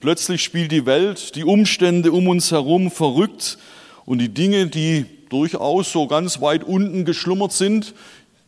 Plötzlich 0.00 0.42
spielt 0.42 0.72
die 0.72 0.86
Welt, 0.86 1.34
die 1.36 1.44
Umstände 1.44 2.12
um 2.12 2.28
uns 2.28 2.50
herum 2.50 2.90
verrückt 2.90 3.58
Und 4.04 4.18
die 4.18 4.28
Dinge, 4.28 4.66
die 4.66 5.06
durchaus 5.28 5.92
so 5.92 6.06
ganz 6.06 6.40
weit 6.40 6.64
unten 6.64 7.04
geschlummert 7.04 7.52
sind, 7.52 7.94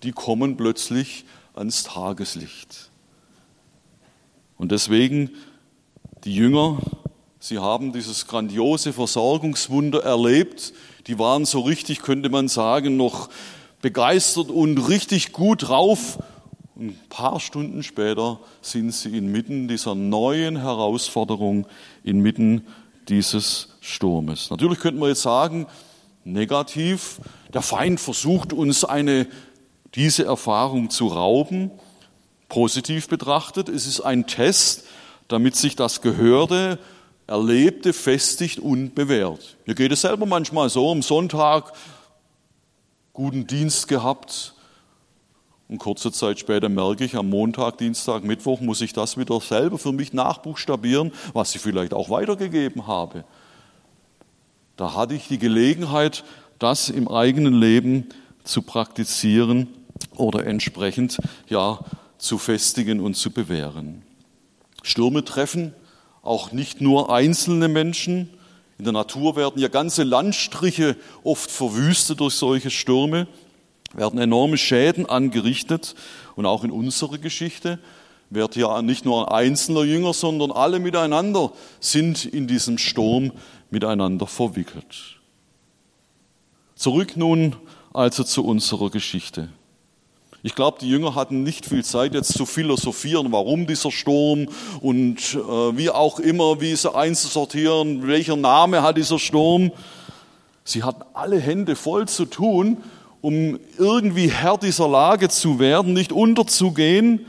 die 0.02 0.12
kommen 0.12 0.56
plötzlich 0.56 1.24
ans 1.54 1.84
Tageslicht. 1.84 2.90
Und 4.56 4.72
deswegen, 4.72 5.30
die 6.24 6.34
Jünger, 6.34 6.78
sie 7.38 7.58
haben 7.58 7.92
dieses 7.92 8.26
grandiose 8.26 8.92
Versorgungswunder 8.92 10.02
erlebt. 10.02 10.72
Die 11.06 11.18
waren 11.18 11.44
so 11.44 11.60
richtig, 11.60 12.02
könnte 12.02 12.28
man 12.28 12.48
sagen, 12.48 12.96
noch 12.96 13.28
begeistert 13.84 14.48
und 14.48 14.78
richtig 14.88 15.32
gut 15.32 15.68
drauf. 15.68 16.18
Ein 16.74 16.98
paar 17.10 17.38
Stunden 17.38 17.82
später 17.82 18.40
sind 18.62 18.92
sie 18.94 19.14
inmitten 19.14 19.68
dieser 19.68 19.94
neuen 19.94 20.56
Herausforderung, 20.56 21.66
inmitten 22.02 22.66
dieses 23.10 23.76
Sturmes. 23.82 24.48
Natürlich 24.48 24.78
könnte 24.78 24.98
man 24.98 25.10
jetzt 25.10 25.20
sagen, 25.20 25.66
negativ, 26.24 27.20
der 27.52 27.60
Feind 27.60 28.00
versucht 28.00 28.54
uns 28.54 28.84
eine, 28.84 29.26
diese 29.94 30.24
Erfahrung 30.24 30.88
zu 30.88 31.08
rauben. 31.08 31.70
Positiv 32.48 33.08
betrachtet, 33.08 33.68
es 33.68 33.86
ist 33.86 34.00
ein 34.00 34.26
Test, 34.26 34.84
damit 35.28 35.56
sich 35.56 35.76
das 35.76 36.00
Gehörte, 36.00 36.78
Erlebte 37.26 37.92
festigt 37.92 38.60
und 38.60 38.94
bewährt. 38.94 39.58
Mir 39.66 39.74
geht 39.74 39.92
es 39.92 40.00
selber 40.00 40.24
manchmal 40.24 40.70
so, 40.70 40.90
am 40.90 41.02
Sonntag 41.02 41.74
guten 43.14 43.46
Dienst 43.46 43.88
gehabt, 43.88 44.54
und 45.66 45.78
kurze 45.78 46.12
Zeit 46.12 46.38
später 46.38 46.68
merke 46.68 47.04
ich, 47.04 47.16
am 47.16 47.30
Montag, 47.30 47.78
Dienstag, 47.78 48.22
Mittwoch 48.22 48.60
muss 48.60 48.82
ich 48.82 48.92
das 48.92 49.16
wieder 49.16 49.40
selber 49.40 49.78
für 49.78 49.92
mich 49.92 50.12
nachbuchstabieren, 50.12 51.10
was 51.32 51.54
ich 51.54 51.62
vielleicht 51.62 51.94
auch 51.94 52.10
weitergegeben 52.10 52.86
habe. 52.86 53.24
Da 54.76 54.94
hatte 54.94 55.14
ich 55.14 55.26
die 55.28 55.38
Gelegenheit, 55.38 56.22
das 56.58 56.90
im 56.90 57.08
eigenen 57.08 57.54
Leben 57.54 58.08
zu 58.42 58.60
praktizieren 58.60 59.68
oder 60.16 60.46
entsprechend 60.46 61.18
ja 61.48 61.78
zu 62.18 62.36
festigen 62.36 63.00
und 63.00 63.14
zu 63.14 63.30
bewähren. 63.30 64.02
Stürme 64.82 65.24
treffen 65.24 65.72
auch 66.22 66.52
nicht 66.52 66.80
nur 66.80 67.12
einzelne 67.12 67.68
Menschen. 67.68 68.28
In 68.78 68.84
der 68.84 68.92
Natur 68.92 69.36
werden 69.36 69.60
ja 69.60 69.68
ganze 69.68 70.02
Landstriche 70.02 70.96
oft 71.22 71.50
verwüstet 71.50 72.20
durch 72.20 72.34
solche 72.34 72.70
Stürme 72.70 73.26
werden 73.96 74.18
enorme 74.18 74.56
Schäden 74.56 75.06
angerichtet. 75.06 75.94
Und 76.36 76.46
auch 76.46 76.64
in 76.64 76.70
unserer 76.70 77.18
Geschichte 77.18 77.78
wird 78.30 78.56
ja 78.56 78.82
nicht 78.82 79.04
nur 79.04 79.30
ein 79.30 79.50
einzelner 79.50 79.84
Jünger, 79.84 80.12
sondern 80.12 80.50
alle 80.50 80.80
miteinander 80.80 81.52
sind 81.80 82.24
in 82.24 82.46
diesem 82.46 82.78
Sturm 82.78 83.32
miteinander 83.70 84.26
verwickelt. 84.26 85.20
Zurück 86.74 87.16
nun 87.16 87.54
also 87.92 88.24
zu 88.24 88.44
unserer 88.44 88.90
Geschichte. 88.90 89.48
Ich 90.44 90.54
glaube, 90.54 90.78
die 90.80 90.88
Jünger 90.88 91.16
hatten 91.16 91.42
nicht 91.42 91.66
viel 91.66 91.82
Zeit 91.82 92.14
jetzt 92.14 92.34
zu 92.34 92.46
philosophieren, 92.46 93.32
warum 93.32 93.66
dieser 93.66 93.90
Sturm 93.90 94.46
und 94.80 95.18
äh, 95.34 95.76
wie 95.76 95.90
auch 95.90 96.20
immer, 96.20 96.60
wie 96.60 96.76
sie 96.76 96.94
einzusortieren, 96.94 98.06
welcher 98.06 98.36
Name 98.36 98.82
hat 98.82 98.96
dieser 98.96 99.18
Sturm. 99.18 99.72
Sie 100.62 100.84
hatten 100.84 101.02
alle 101.14 101.40
Hände 101.40 101.74
voll 101.74 102.06
zu 102.06 102.26
tun 102.26 102.76
um 103.24 103.58
irgendwie 103.78 104.30
Herr 104.30 104.58
dieser 104.58 104.86
Lage 104.86 105.30
zu 105.30 105.58
werden, 105.58 105.94
nicht 105.94 106.12
unterzugehen, 106.12 107.24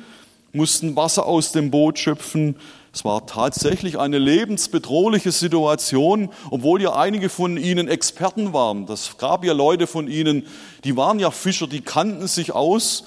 mussten 0.51 0.93
Wasser 0.97 1.25
aus 1.25 1.53
dem 1.53 1.71
Boot 1.71 1.97
schöpfen. 1.97 2.57
Es 2.95 3.03
war 3.03 3.25
tatsächlich 3.25 3.99
eine 3.99 4.19
lebensbedrohliche 4.19 5.33
Situation, 5.33 6.29
obwohl 6.49 6.81
ja 6.81 6.95
einige 6.95 7.27
von 7.27 7.57
ihnen 7.57 7.89
Experten 7.89 8.53
waren. 8.53 8.85
Das 8.85 9.17
gab 9.17 9.43
ja 9.43 9.51
Leute 9.51 9.85
von 9.85 10.07
ihnen, 10.07 10.47
die 10.85 10.95
waren 10.95 11.19
ja 11.19 11.29
Fischer, 11.29 11.67
die 11.67 11.81
kannten 11.81 12.25
sich 12.27 12.53
aus. 12.53 13.03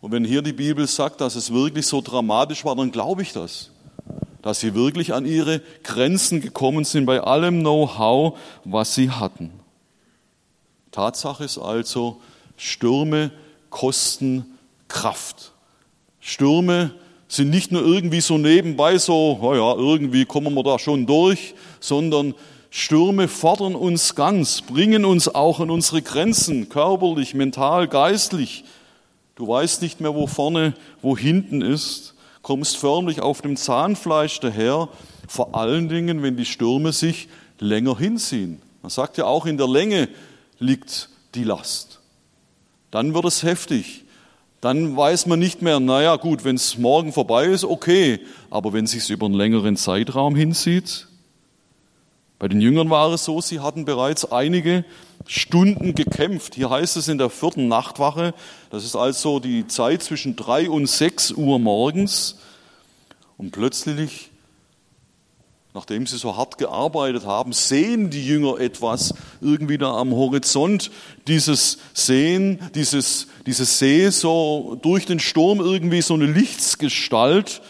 Und 0.00 0.10
wenn 0.10 0.24
hier 0.24 0.42
die 0.42 0.52
Bibel 0.52 0.88
sagt, 0.88 1.20
dass 1.20 1.36
es 1.36 1.52
wirklich 1.52 1.86
so 1.86 2.00
dramatisch 2.00 2.64
war, 2.64 2.74
dann 2.74 2.90
glaube 2.90 3.22
ich 3.22 3.32
das. 3.32 3.70
Dass 4.42 4.58
sie 4.58 4.74
wirklich 4.74 5.14
an 5.14 5.24
ihre 5.24 5.60
Grenzen 5.84 6.40
gekommen 6.40 6.82
sind 6.82 7.06
bei 7.06 7.20
allem 7.20 7.60
Know-how, 7.60 8.36
was 8.64 8.96
sie 8.96 9.08
hatten. 9.08 9.52
Tatsache 10.90 11.44
ist 11.44 11.58
also, 11.58 12.20
Stürme 12.56 13.30
kosten 13.70 14.58
Kraft. 14.88 15.52
Stürme 16.18 16.90
sind 17.32 17.48
nicht 17.48 17.72
nur 17.72 17.82
irgendwie 17.82 18.20
so 18.20 18.36
nebenbei 18.36 18.98
so, 18.98 19.38
naja, 19.40 19.74
irgendwie 19.74 20.26
kommen 20.26 20.52
wir 20.52 20.62
da 20.62 20.78
schon 20.78 21.06
durch, 21.06 21.54
sondern 21.80 22.34
Stürme 22.68 23.26
fordern 23.26 23.74
uns 23.74 24.14
ganz, 24.14 24.60
bringen 24.60 25.06
uns 25.06 25.28
auch 25.34 25.58
an 25.60 25.70
unsere 25.70 26.02
Grenzen, 26.02 26.68
körperlich, 26.68 27.32
mental, 27.32 27.88
geistlich. 27.88 28.64
Du 29.34 29.48
weißt 29.48 29.80
nicht 29.80 29.98
mehr, 29.98 30.14
wo 30.14 30.26
vorne, 30.26 30.74
wo 31.00 31.16
hinten 31.16 31.62
ist, 31.62 32.14
kommst 32.42 32.76
förmlich 32.76 33.22
auf 33.22 33.40
dem 33.40 33.56
Zahnfleisch 33.56 34.40
daher, 34.40 34.90
vor 35.26 35.54
allen 35.54 35.88
Dingen, 35.88 36.22
wenn 36.22 36.36
die 36.36 36.44
Stürme 36.44 36.92
sich 36.92 37.28
länger 37.58 37.96
hinziehen. 37.96 38.60
Man 38.82 38.90
sagt 38.90 39.16
ja 39.16 39.24
auch 39.24 39.46
in 39.46 39.56
der 39.56 39.68
Länge 39.68 40.10
liegt 40.58 41.08
die 41.34 41.44
Last. 41.44 42.00
Dann 42.90 43.14
wird 43.14 43.24
es 43.24 43.42
heftig. 43.42 44.01
Dann 44.62 44.96
weiß 44.96 45.26
man 45.26 45.40
nicht 45.40 45.60
mehr, 45.60 45.80
naja 45.80 46.14
gut, 46.14 46.44
wenn 46.44 46.54
es 46.54 46.78
morgen 46.78 47.12
vorbei 47.12 47.46
ist, 47.46 47.64
okay, 47.64 48.20
aber 48.48 48.72
wenn 48.72 48.84
es 48.84 48.92
sich 48.92 49.10
über 49.10 49.26
einen 49.26 49.34
längeren 49.34 49.76
Zeitraum 49.76 50.36
hinzieht, 50.36 51.08
bei 52.38 52.46
den 52.46 52.60
Jüngern 52.60 52.88
war 52.88 53.12
es 53.12 53.24
so, 53.24 53.40
sie 53.40 53.58
hatten 53.58 53.84
bereits 53.84 54.24
einige 54.30 54.84
Stunden 55.26 55.96
gekämpft. 55.96 56.54
Hier 56.54 56.70
heißt 56.70 56.96
es 56.96 57.08
in 57.08 57.18
der 57.18 57.28
vierten 57.28 57.66
Nachtwache, 57.66 58.34
das 58.70 58.84
ist 58.84 58.94
also 58.94 59.40
die 59.40 59.66
Zeit 59.66 60.00
zwischen 60.04 60.36
drei 60.36 60.70
und 60.70 60.86
sechs 60.86 61.32
Uhr 61.32 61.58
morgens. 61.58 62.38
Und 63.38 63.50
plötzlich 63.50 64.31
Nachdem 65.74 66.06
sie 66.06 66.18
so 66.18 66.36
hart 66.36 66.58
gearbeitet 66.58 67.24
haben, 67.24 67.54
sehen 67.54 68.10
die 68.10 68.26
Jünger 68.26 68.60
etwas 68.60 69.14
irgendwie 69.40 69.78
da 69.78 69.94
am 69.94 70.12
Horizont. 70.12 70.90
Dieses 71.26 71.78
Sehen, 71.94 72.58
dieses, 72.74 73.28
dieses 73.46 73.78
See 73.78 74.10
so 74.10 74.78
durch 74.82 75.06
den 75.06 75.18
Sturm 75.18 75.60
irgendwie 75.60 76.02
so 76.02 76.12
eine 76.12 76.26
Lichtsgestalt. 76.26 77.62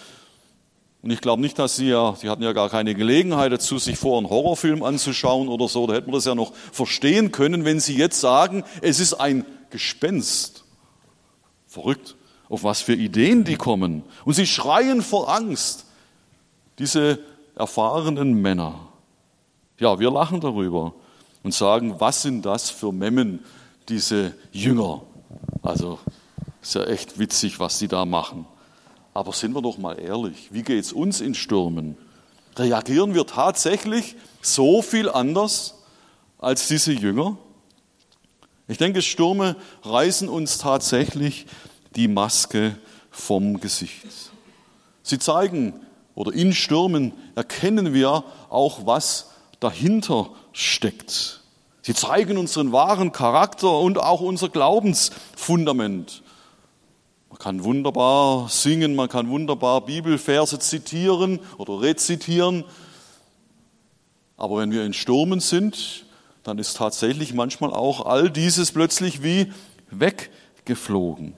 Und 1.03 1.11
ich 1.13 1.21
glaube 1.21 1.43
nicht, 1.43 1.61
dass 1.61 1.77
sie 1.77 1.91
ja, 1.91 2.17
sie 2.17 2.29
hatten 2.29 2.43
ja 2.43 2.53
gar 2.53 2.71
keine 2.71 2.97
Gelegenheit 2.97 3.53
dazu, 3.53 3.79
sich 3.79 3.99
vor 3.99 4.19
einen 4.19 4.29
Horrorfilm 4.29 4.83
anzuschauen 4.83 5.47
oder 5.47 5.69
so. 5.69 5.87
Da 5.87 5.95
hätten 5.95 6.09
wir 6.09 6.17
das 6.17 6.25
ja 6.25 6.35
noch 6.35 6.55
verstehen 6.73 7.31
können, 7.31 7.65
wenn 7.65 7.79
sie 7.79 7.97
jetzt 7.97 8.21
sagen, 8.21 8.65
es 8.81 8.99
ist 8.99 9.15
ein 9.15 9.45
Gespenst. 9.71 10.65
Verrückt. 11.69 12.17
Auf 12.49 12.65
was 12.65 12.83
für 12.83 12.95
Ideen 12.95 13.45
die 13.45 13.57
kommen. 13.57 14.03
Und 14.25 14.35
sie 14.35 14.47
schreien 14.47 15.03
vor 15.03 15.33
Angst. 15.33 15.87
Diese 16.79 17.21
erfahrenen 17.55 18.41
Männer. 18.41 18.75
Ja, 19.79 19.99
wir 19.99 20.11
lachen 20.11 20.41
darüber 20.41 20.95
und 21.43 21.55
sagen, 21.55 21.97
was 21.99 22.23
sind 22.23 22.47
das 22.47 22.71
für 22.71 22.93
Memmen, 22.93 23.41
diese 23.89 24.35
Jünger? 24.53 25.03
Also, 25.63 25.99
ist 26.61 26.75
ja 26.75 26.85
echt 26.85 27.19
witzig, 27.19 27.59
was 27.59 27.79
die 27.79 27.89
da 27.89 28.05
machen. 28.05 28.47
Aber 29.15 29.33
sind 29.33 29.55
wir 29.55 29.63
doch 29.63 29.79
mal 29.79 29.99
ehrlich, 29.99 30.49
wie 30.53 30.63
geht 30.63 30.85
es 30.85 30.93
uns 30.93 31.21
in 31.21 31.35
Stürmen? 31.35 31.97
Reagieren 32.57 33.15
wir 33.15 33.27
tatsächlich 33.27 34.17
so 34.41 34.83
viel 34.83 35.09
anders 35.09 35.75
als 36.39 36.69
diese 36.69 36.93
Jünger? 36.93 37.37
Ich 38.69 38.79
denke, 38.79 39.03
Stürme 39.03 39.57
reißen 39.83 40.29
uns 40.29 40.59
tatsächlich 40.59 41.47
die 41.97 42.09
Maske 42.09 42.77
vom 43.11 43.61
Gesicht. 43.61 44.07
Sie 45.03 45.19
zeigen 45.19 45.75
oder 46.15 46.33
in 46.33 46.53
Stürmen 46.53 47.13
erkennen 47.35 47.95
wir 47.95 48.25
auch, 48.51 48.87
was 48.87 49.31
dahinter 49.61 50.31
steckt. 50.53 51.41
Sie 51.83 51.95
zeigen 51.95 52.39
unseren 52.39 52.73
wahren 52.73 53.13
Charakter 53.13 53.79
und 53.79 53.99
auch 53.99 54.21
unser 54.21 54.49
Glaubensfundament. 54.49 56.23
Man 57.29 57.39
kann 57.39 57.65
wunderbar 57.65 58.49
singen, 58.49 58.95
man 58.95 59.09
kann 59.09 59.31
wunderbar 59.31 59.81
Bibelverse 59.87 60.59
zitieren 60.59 61.41
oder 61.59 61.81
rezitieren. 61.81 62.65
Aber 64.37 64.59
wenn 64.59 64.71
wir 64.71 64.85
in 64.85 64.93
Stürmen 64.93 65.41
sind, 65.41 66.05
dann 66.43 66.59
ist 66.59 66.77
tatsächlich 66.77 67.33
manchmal 67.33 67.73
auch 67.73 68.05
all 68.05 68.31
dieses 68.31 68.73
plötzlich 68.73 69.23
wie 69.23 69.53
weggeflogen. 69.91 71.35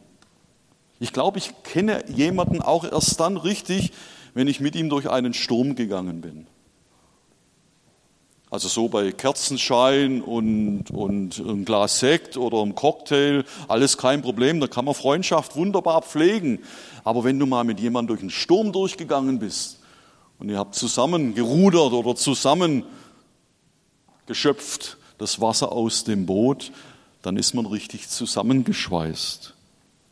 Ich 1.00 1.12
glaube, 1.12 1.38
ich 1.38 1.52
kenne 1.62 2.04
jemanden 2.08 2.62
auch 2.62 2.84
erst 2.84 3.20
dann 3.20 3.36
richtig, 3.36 3.92
wenn 4.34 4.48
ich 4.48 4.60
mit 4.60 4.76
ihm 4.76 4.88
durch 4.90 5.08
einen 5.08 5.32
Sturm 5.32 5.74
gegangen 5.74 6.20
bin. 6.20 6.46
Also 8.50 8.68
so 8.68 8.88
bei 8.88 9.10
Kerzenschein 9.10 10.22
und, 10.22 10.90
und 10.92 11.38
ein 11.40 11.64
Glas 11.64 11.98
Sekt 11.98 12.36
oder 12.36 12.62
ein 12.62 12.76
Cocktail, 12.76 13.44
alles 13.66 13.98
kein 13.98 14.22
Problem, 14.22 14.60
da 14.60 14.68
kann 14.68 14.84
man 14.84 14.94
Freundschaft 14.94 15.56
wunderbar 15.56 16.02
pflegen. 16.02 16.60
Aber 17.02 17.24
wenn 17.24 17.38
du 17.38 17.46
mal 17.46 17.64
mit 17.64 17.80
jemandem 17.80 18.08
durch 18.08 18.20
einen 18.20 18.30
Sturm 18.30 18.70
durchgegangen 18.70 19.40
bist 19.40 19.80
und 20.38 20.50
ihr 20.50 20.58
habt 20.58 20.76
zusammen 20.76 21.34
gerudert 21.34 21.92
oder 21.92 22.14
zusammen 22.14 22.84
geschöpft, 24.26 24.98
das 25.18 25.40
Wasser 25.40 25.72
aus 25.72 26.04
dem 26.04 26.26
Boot, 26.26 26.70
dann 27.22 27.36
ist 27.36 27.54
man 27.54 27.66
richtig 27.66 28.08
zusammengeschweißt. 28.08 29.54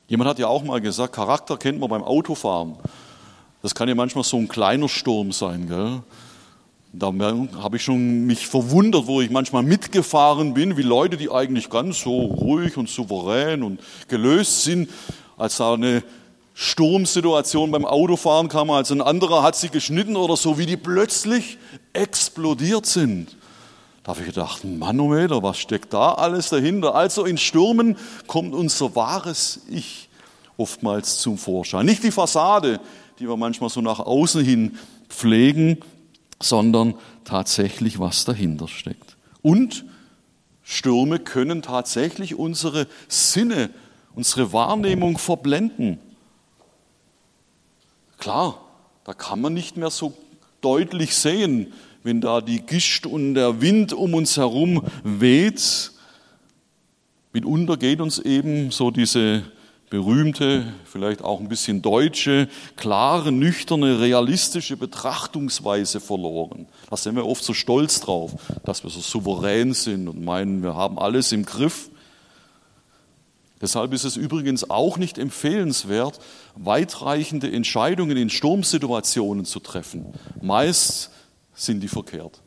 Jemand 0.08 0.28
hat 0.28 0.38
ja 0.38 0.48
auch 0.48 0.64
mal 0.64 0.80
gesagt, 0.80 1.14
Charakter 1.14 1.56
kennt 1.56 1.78
man 1.78 1.90
beim 1.90 2.02
Autofahren. 2.02 2.76
Das 3.62 3.75
kann 3.75 3.88
ja 3.88 3.95
manchmal 3.95 4.25
so 4.25 4.37
ein 4.37 4.49
kleiner 4.49 4.88
Sturm 4.88 5.33
sein. 5.33 5.69
Gell? 5.69 6.02
Da 6.92 7.12
habe 7.62 7.76
ich 7.76 7.85
schon 7.85 8.26
mich 8.26 8.47
verwundert, 8.47 9.07
wo 9.07 9.21
ich 9.21 9.31
manchmal 9.31 9.62
mitgefahren 9.62 10.52
bin, 10.52 10.76
wie 10.76 10.83
Leute, 10.83 11.16
die 11.16 11.31
eigentlich 11.31 11.71
ganz 11.71 12.00
so 12.00 12.21
ruhig 12.21 12.76
und 12.76 12.90
souverän 12.90 13.62
und 13.62 13.81
gelöst 14.09 14.64
sind, 14.64 14.90
als 15.38 15.57
da 15.57 15.75
eine 15.75 16.02
Sturmsituation 16.54 17.71
beim 17.71 17.87
Autofahren 17.87 18.49
kam, 18.49 18.71
als 18.71 18.90
ein 18.90 19.00
anderer 19.00 19.42
hat 19.42 19.57
sie 19.57 19.71
geschnitten 19.71 20.16
oder 20.16 20.37
so, 20.37 20.59
wie 20.59 20.66
die 20.66 20.76
plötzlich 20.76 21.57
explodiert 21.95 22.85
sind. 22.85 23.37
Da 24.02 24.11
habe 24.11 24.21
ich 24.21 24.26
gedacht, 24.26 24.64
Manometer, 24.64 25.42
was 25.42 25.59
steckt 25.59 25.95
da 25.95 26.12
alles 26.12 26.50
dahinter? 26.50 26.95
Also 26.95 27.25
in 27.25 27.38
Stürmen 27.38 27.97
kommt 28.26 28.52
unser 28.52 28.95
wahres 28.97 29.61
Ich 29.71 30.09
oftmals 30.59 31.19
zum 31.19 31.38
Vorschein. 31.38 31.87
Nicht 31.87 32.02
die 32.02 32.11
Fassade, 32.11 32.81
die 33.22 33.28
wir 33.28 33.36
manchmal 33.36 33.70
so 33.70 33.80
nach 33.80 34.00
außen 34.00 34.44
hin 34.44 34.76
pflegen, 35.08 35.78
sondern 36.40 36.94
tatsächlich, 37.22 38.00
was 38.00 38.24
dahinter 38.24 38.66
steckt. 38.66 39.16
Und 39.42 39.84
Stürme 40.64 41.20
können 41.20 41.62
tatsächlich 41.62 42.34
unsere 42.34 42.88
Sinne, 43.06 43.70
unsere 44.16 44.52
Wahrnehmung 44.52 45.18
verblenden. 45.18 46.00
Klar, 48.18 48.58
da 49.04 49.14
kann 49.14 49.40
man 49.40 49.54
nicht 49.54 49.76
mehr 49.76 49.90
so 49.90 50.14
deutlich 50.60 51.14
sehen, 51.14 51.72
wenn 52.02 52.20
da 52.20 52.40
die 52.40 52.66
Gischt 52.66 53.06
und 53.06 53.34
der 53.34 53.60
Wind 53.60 53.92
um 53.92 54.14
uns 54.14 54.36
herum 54.36 54.82
weht. 55.04 55.92
Mitunter 57.32 57.76
geht 57.76 58.00
uns 58.00 58.18
eben 58.18 58.72
so 58.72 58.90
diese 58.90 59.44
berühmte, 59.92 60.72
vielleicht 60.87 61.22
auch 61.22 61.38
ein 61.38 61.50
bisschen 61.50 61.82
deutsche, 61.82 62.49
klare, 62.76 63.30
nüchterne, 63.30 64.00
realistische 64.00 64.78
Betrachtungsweise 64.78 66.00
verloren. 66.00 66.66
Da 66.88 66.96
sind 66.96 67.14
wir 67.14 67.26
oft 67.26 67.44
so 67.44 67.52
stolz 67.52 68.00
drauf, 68.00 68.32
dass 68.64 68.84
wir 68.84 68.90
so 68.90 69.00
souverän 69.00 69.75
sind 69.75 70.08
und 70.08 70.25
meinen, 70.25 70.62
wir 70.62 70.75
haben 70.75 70.99
alles 70.99 71.30
im 71.32 71.44
Griff. 71.44 71.90
Deshalb 73.61 73.92
ist 73.92 74.04
es 74.04 74.16
übrigens 74.16 74.70
auch 74.70 74.96
nicht 74.96 75.18
empfehlenswert, 75.18 76.20
weitreichende 76.56 77.52
Entscheidungen 77.52 78.16
in 78.16 78.30
Sturmsituationen 78.30 79.44
zu 79.44 79.61
treffen. 79.61 80.06
Meist 80.40 81.11
sind 81.54 81.80
die 81.80 81.88
verkehrt. 81.88 82.40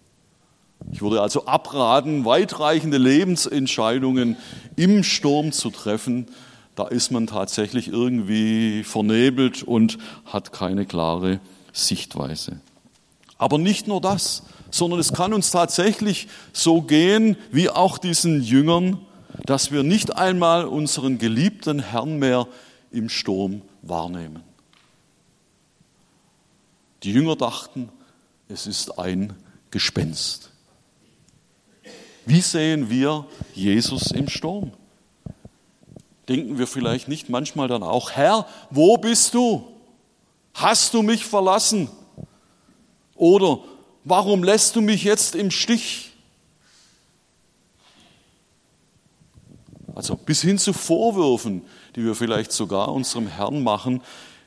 Ich 0.92 1.04
würde 1.04 1.22
also 1.22 1.46
abraten, 1.46 2.25
weitreichende 2.25 2.98
Lebensentscheidungen 2.98 4.36
im 4.75 5.04
Sturm 5.04 5.52
zu 5.52 5.70
treffen. 5.70 6.25
Da 6.75 6.88
ist 6.88 7.12
man 7.12 7.27
tatsächlich 7.27 7.88
irgendwie 7.88 8.84
vernebelt 8.84 9.63
und 9.63 9.98
hat 10.25 10.51
keine 10.51 10.86
klare 10.86 11.39
Sichtweise. 11.72 12.60
Aber 13.38 13.58
nicht 13.58 13.88
nur 13.88 14.01
das, 14.01 14.44
sondern 14.72 15.00
es 15.00 15.13
kann 15.13 15.34
uns 15.34 15.51
tatsächlich 15.51 16.27
so 16.51 16.82
gehen 16.82 17.38
wie 17.51 17.70
auch 17.70 17.98
diesen 17.98 18.41
Jüngern, 18.41 19.00
dass 19.46 19.72
wir 19.72 19.84
nicht 19.84 20.15
einmal 20.17 20.65
unseren 20.65 21.17
geliebten 21.17 21.79
Herrn 21.79 22.20
mehr 22.20 22.48
im 22.91 23.10
Sturm 23.10 23.62
wahrnehmen. 23.82 24.44
Die 27.03 27.12
Jünger 27.12 27.36
dachten, 27.36 27.89
es 28.48 28.67
ist 28.67 28.98
ein 28.98 29.34
Gespenst. 29.72 30.50
Wie 32.25 32.41
sehen 32.41 32.89
wir 32.89 33.25
Jesus 33.53 34.12
im 34.12 34.27
Sturm? 34.27 34.72
Denken 36.27 36.58
wir 36.58 36.67
vielleicht 36.67 37.08
nicht 37.08 37.29
manchmal 37.29 37.67
dann 37.67 37.84
auch, 37.84 38.12
Herr, 38.12 38.48
wo 38.72 38.98
bist 38.98 39.34
du? 39.34 39.67
Hast 40.53 40.94
du 40.94 41.01
mich 41.01 41.25
verlassen? 41.25 41.90
Oder 43.16 43.59
warum 44.03 44.44
lässt 44.44 44.75
du 44.75 44.81
mich 44.81 45.03
jetzt 45.03 45.35
im 45.35 45.51
Stich? 45.51 46.11
Also 49.94 50.16
bis 50.16 50.42
hin 50.42 50.57
zu 50.57 50.74
Vorwürfen, 50.74 51.61
die 51.96 52.03
wir 52.03 52.16
vielleicht 52.16 52.51
sogar 52.51 52.92
unserem 52.92 53.27
Herrn 53.27 53.64
machen 53.64 54.01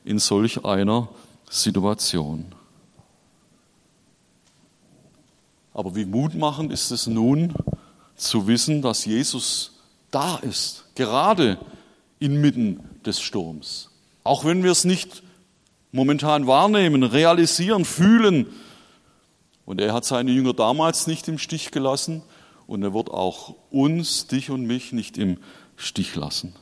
in 0.04 0.18
solch 0.18 0.64
einer 0.64 1.08
Situation. 1.48 2.54
Aber 5.72 5.94
wie 5.94 6.04
mutmachend 6.04 6.72
ist 6.72 6.90
es 6.90 7.06
nun 7.06 7.54
zu 8.16 8.46
wissen, 8.46 8.82
dass 8.82 9.04
Jesus 9.04 9.78
da 10.10 10.36
ist, 10.36 10.84
gerade 10.98 11.58
inmitten 12.18 12.80
des 13.06 13.20
Sturms. 13.20 13.88
Auch 14.24 14.44
wenn 14.44 14.62
wir 14.62 14.72
es 14.72 14.84
nicht 14.84 15.22
momentan 15.92 16.46
wahrnehmen, 16.46 17.04
realisieren, 17.04 17.86
fühlen. 17.86 18.46
Und 19.64 19.80
er 19.80 19.94
hat 19.94 20.04
seine 20.04 20.32
Jünger 20.32 20.52
damals 20.52 21.06
nicht 21.06 21.28
im 21.28 21.38
Stich 21.38 21.70
gelassen 21.70 22.22
und 22.66 22.82
er 22.82 22.92
wird 22.92 23.10
auch 23.10 23.54
uns, 23.70 24.26
dich 24.26 24.50
und 24.50 24.66
mich 24.66 24.92
nicht 24.92 25.16
im 25.16 25.38
Stich 25.76 26.16
lassen. 26.16 26.54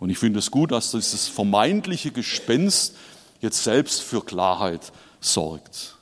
Und 0.00 0.10
ich 0.10 0.18
finde 0.18 0.40
es 0.40 0.50
gut, 0.50 0.72
dass 0.72 0.90
dieses 0.90 1.28
vermeintliche 1.28 2.10
Gespenst 2.10 2.96
jetzt 3.40 3.62
selbst 3.62 4.02
für 4.02 4.24
Klarheit 4.24 4.92
sorgt. 5.20 5.96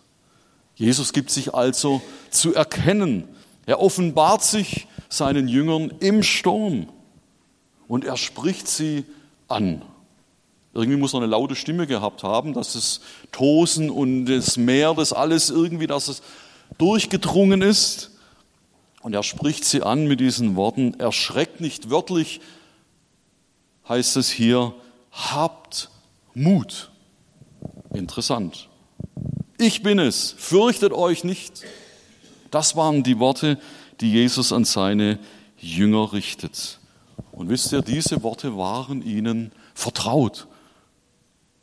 Jesus 0.75 1.13
gibt 1.13 1.31
sich 1.31 1.55
also 1.55 2.03
zu 2.31 2.55
erkennen. 2.55 3.29
Er 3.67 3.81
offenbart 3.81 4.43
sich 4.43 4.86
seinen 5.09 5.49
Jüngern 5.49 5.93
im 6.01 6.23
Sturm 6.23 6.89
und 7.89 8.05
er 8.05 8.17
spricht 8.17 8.69
sie 8.69 9.05
an. 9.49 9.83
Irgendwie 10.75 10.99
muss 10.99 11.15
er 11.15 11.19
eine 11.19 11.27
laute 11.27 11.57
Stimme 11.57 11.87
gehabt 11.87 12.23
haben, 12.23 12.53
dass 12.53 12.75
das 12.75 13.01
Tosen 13.33 13.89
und 13.89 14.27
das 14.27 14.57
Meer, 14.57 14.93
das 14.95 15.13
alles 15.13 15.49
irgendwie, 15.49 15.87
dass 15.87 16.09
es 16.09 16.23
durchgedrungen 16.77 17.63
ist. 17.63 18.11
Und 19.01 19.15
er 19.15 19.23
spricht 19.23 19.65
sie 19.65 19.83
an 19.83 20.07
mit 20.07 20.21
diesen 20.21 20.57
Worten, 20.57 20.95
erschreckt 20.99 21.61
nicht 21.61 21.91
wörtlich, 21.91 22.41
heißt 23.89 24.17
es 24.17 24.29
hier, 24.29 24.75
habt 25.13 25.91
Mut. 26.35 26.91
Interessant. 27.95 28.69
Ich 29.59 29.83
bin 29.83 29.99
es, 29.99 30.35
fürchtet 30.37 30.93
euch 30.93 31.25
nicht. 31.25 31.63
Das 32.51 32.77
waren 32.77 33.03
die 33.03 33.19
Worte, 33.19 33.59
die 34.01 34.13
Jesus 34.13 34.53
an 34.53 34.65
seine 34.65 35.19
Jünger 35.59 36.13
richtet. 36.13 36.79
Und 37.33 37.49
wisst 37.49 37.73
ihr, 37.73 37.83
diese 37.83 38.23
Worte 38.23 38.57
waren 38.57 39.03
ihnen 39.03 39.53
vertraut. 39.75 40.47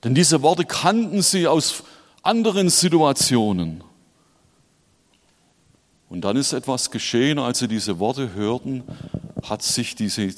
Denn 0.03 0.13
diese 0.13 0.41
Worte 0.41 0.65
kannten 0.65 1.21
sie 1.21 1.47
aus 1.47 1.83
anderen 2.21 2.69
Situationen. 2.69 3.83
Und 6.09 6.21
dann 6.21 6.37
ist 6.37 6.53
etwas 6.53 6.91
geschehen, 6.91 7.39
als 7.39 7.59
sie 7.59 7.67
diese 7.67 7.97
Worte 7.97 8.33
hörten, 8.33 8.83
hat 9.43 9.63
sich 9.63 9.95
diese, 9.95 10.29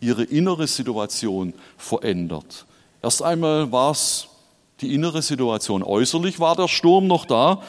ihre 0.00 0.22
innere 0.22 0.66
Situation 0.66 1.54
verändert. 1.76 2.66
Erst 3.02 3.22
einmal 3.22 3.72
war 3.72 3.90
es 3.90 4.27
die 4.80 4.94
innere 4.94 5.22
Situation. 5.22 5.82
Äußerlich 5.82 6.40
war 6.40 6.56
der 6.56 6.68
Sturm 6.68 7.06
noch 7.06 7.24
da, 7.24 7.62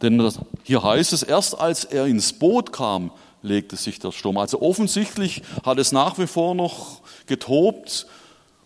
denn 0.00 0.32
hier 0.62 0.82
heißt 0.82 1.12
es, 1.12 1.22
erst 1.22 1.58
als 1.58 1.84
er 1.84 2.06
ins 2.06 2.32
Boot 2.32 2.72
kam, 2.72 3.10
legte 3.42 3.76
sich 3.76 3.98
der 3.98 4.12
Sturm. 4.12 4.38
Also 4.38 4.62
offensichtlich 4.62 5.42
hat 5.64 5.78
es 5.78 5.92
nach 5.92 6.18
wie 6.18 6.26
vor 6.26 6.54
noch 6.54 7.00
getobt 7.26 8.06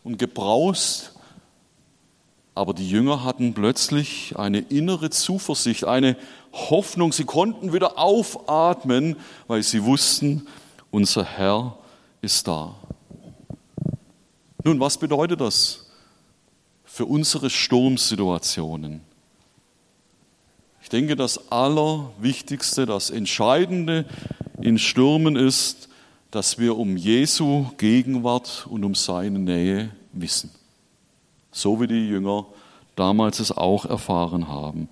und 0.05 0.19
gebraust. 0.19 1.13
Aber 2.55 2.73
die 2.73 2.89
Jünger 2.89 3.25
hatten 3.25 3.55
plötzlich 3.55 4.35
eine 4.37 4.61
innere 4.61 5.11
Zuversicht, 5.11 5.85
eine 5.85 6.17
Hoffnung. 6.53 7.13
Sie 7.13 7.25
konnten 7.25 7.73
wieder 7.73 7.99
aufatmen, 7.99 9.17
weil 9.47 9.63
sie 9.63 9.85
wussten, 9.85 10.47
unser 10.91 11.25
Herr 11.25 11.77
ist 12.23 12.49
da. 12.49 12.75
Nun, 14.65 14.81
was 14.81 14.97
bedeutet 14.97 15.41
das 15.41 15.86
für 16.97 17.05
unsere 17.05 17.51
Sturmsituationen? 17.51 19.03
Ich 20.83 20.89
denke, 20.89 21.15
das 21.15 21.53
Allerwichtigste, 21.53 22.87
das 22.87 23.11
Entscheidende 23.11 24.07
in 24.63 24.79
Stürmen 24.79 25.37
ist, 25.37 25.89
dass 26.31 26.59
wir 26.59 26.77
um 26.79 26.97
Jesu 26.97 27.67
Gegenwart 27.77 28.67
und 28.71 28.85
um 28.85 28.95
seine 28.95 29.39
Nähe 29.39 29.91
wissen 30.13 30.51
so 31.57 31.81
wie 31.81 31.87
die 31.87 32.09
Jünger 32.09 32.47
damals 32.97 33.41
es 33.41 33.51
auch 33.51 33.87
erfahren 33.87 34.49
haben. 34.49 34.89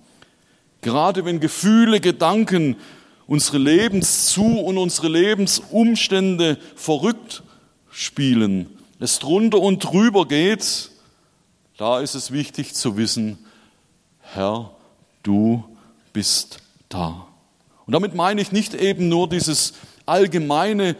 Gerade 0.81 1.23
wenn 1.23 1.39
Gefühle, 1.39 1.99
Gedanken, 1.99 2.75
unsere 3.27 3.59
Lebenszu- 3.59 4.59
und 4.59 4.77
unsere 4.77 5.07
Lebensumstände 5.07 6.57
verrückt 6.75 7.43
spielen, 7.91 8.67
es 8.99 9.19
drunter 9.19 9.59
und 9.59 9.83
drüber 9.83 10.27
geht, 10.27 10.89
da 11.77 11.99
ist 11.99 12.15
es 12.15 12.31
wichtig 12.31 12.73
zu 12.73 12.97
wissen, 12.97 13.37
Herr, 14.21 14.71
du 15.23 15.63
bist 16.13 16.59
da. 16.89 17.27
Und 17.85 17.93
damit 17.93 18.15
meine 18.15 18.41
ich 18.41 18.51
nicht 18.51 18.73
eben 18.73 19.09
nur 19.09 19.29
dieses 19.29 19.73
allgemeine, 20.05 20.95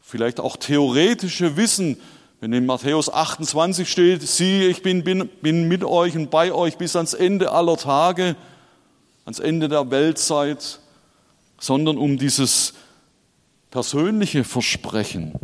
vielleicht 0.00 0.40
auch 0.40 0.56
theoretische 0.56 1.56
Wissen, 1.56 2.00
wenn 2.40 2.52
in 2.52 2.64
Matthäus 2.64 3.12
28 3.12 3.90
steht, 3.90 4.22
siehe, 4.22 4.68
ich 4.68 4.82
bin, 4.82 5.04
bin, 5.04 5.28
bin 5.42 5.68
mit 5.68 5.84
euch 5.84 6.16
und 6.16 6.30
bei 6.30 6.52
euch 6.52 6.78
bis 6.78 6.96
ans 6.96 7.12
Ende 7.12 7.52
aller 7.52 7.76
Tage, 7.76 8.34
ans 9.26 9.40
Ende 9.40 9.68
der 9.68 9.90
Weltzeit, 9.90 10.80
sondern 11.58 11.98
um 11.98 12.16
dieses 12.16 12.72
persönliche 13.70 14.44
Versprechen. 14.44 15.34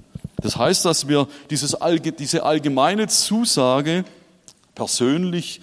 Das 0.40 0.56
heißt, 0.56 0.84
dass 0.86 1.06
wir 1.06 1.28
dieses, 1.50 1.76
diese 2.18 2.42
allgemeine 2.44 3.08
Zusage 3.08 4.04
persönlich 4.76 5.60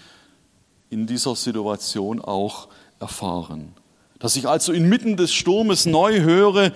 in 0.89 1.07
dieser 1.07 1.37
Situation 1.37 2.19
auch 2.19 2.67
erfahren. 2.99 3.73
Dass 4.19 4.35
ich 4.35 4.47
also 4.47 4.73
inmitten 4.73 5.15
des 5.15 5.33
Sturmes 5.33 5.85
neu 5.85 6.19
höre, 6.19 6.73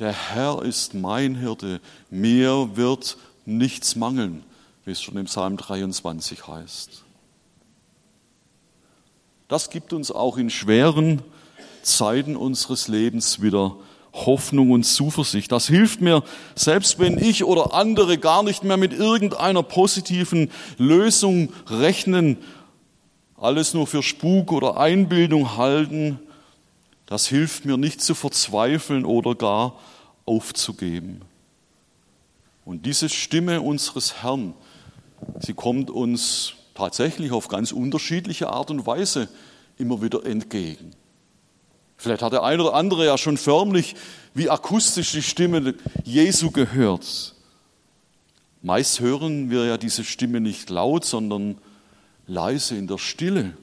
der 0.00 0.12
Herr 0.12 0.62
ist 0.62 0.94
mein 0.94 1.36
Hirte, 1.36 1.80
mir 2.10 2.70
wird 2.74 3.16
nichts 3.46 3.94
mangeln, 3.94 4.42
wie 4.84 4.90
es 4.90 5.00
schon 5.00 5.16
im 5.16 5.26
Psalm 5.26 5.56
23 5.56 6.48
heißt. 6.48 7.04
Das 9.46 9.70
gibt 9.70 9.92
uns 9.92 10.10
auch 10.10 10.36
in 10.36 10.50
schweren 10.50 11.22
Zeiten 11.82 12.34
unseres 12.34 12.88
Lebens 12.88 13.40
wieder 13.42 13.76
Hoffnung 14.14 14.70
und 14.70 14.84
Zuversicht. 14.84 15.50
Das 15.52 15.66
hilft 15.66 16.00
mir, 16.00 16.22
selbst 16.54 16.98
wenn 16.98 17.18
ich 17.18 17.44
oder 17.44 17.74
andere 17.74 18.16
gar 18.16 18.42
nicht 18.42 18.62
mehr 18.62 18.76
mit 18.76 18.92
irgendeiner 18.92 19.62
positiven 19.62 20.50
Lösung 20.78 21.52
rechnen, 21.66 22.38
alles 23.36 23.74
nur 23.74 23.86
für 23.86 24.02
Spuk 24.02 24.52
oder 24.52 24.78
Einbildung 24.78 25.56
halten, 25.56 26.20
das 27.06 27.26
hilft 27.26 27.64
mir 27.64 27.76
nicht 27.76 28.00
zu 28.00 28.14
verzweifeln 28.14 29.04
oder 29.04 29.34
gar 29.34 29.74
aufzugeben. 30.24 31.20
Und 32.64 32.86
diese 32.86 33.08
Stimme 33.08 33.60
unseres 33.60 34.22
Herrn, 34.22 34.54
sie 35.40 35.52
kommt 35.52 35.90
uns 35.90 36.54
tatsächlich 36.74 37.32
auf 37.32 37.48
ganz 37.48 37.72
unterschiedliche 37.72 38.48
Art 38.48 38.70
und 38.70 38.86
Weise 38.86 39.28
immer 39.76 40.00
wieder 40.00 40.24
entgegen. 40.24 40.92
Vielleicht 42.04 42.20
hat 42.20 42.34
der 42.34 42.42
eine 42.42 42.62
oder 42.62 42.74
andere 42.74 43.06
ja 43.06 43.16
schon 43.16 43.38
förmlich 43.38 43.96
wie 44.34 44.50
akustisch 44.50 45.12
die 45.12 45.22
Stimme 45.22 45.74
Jesu 46.04 46.50
gehört. 46.50 47.34
Meist 48.60 49.00
hören 49.00 49.48
wir 49.48 49.64
ja 49.64 49.78
diese 49.78 50.04
Stimme 50.04 50.42
nicht 50.42 50.68
laut, 50.68 51.06
sondern 51.06 51.56
leise 52.26 52.76
in 52.76 52.88
der 52.88 52.98
Stille. 52.98 53.56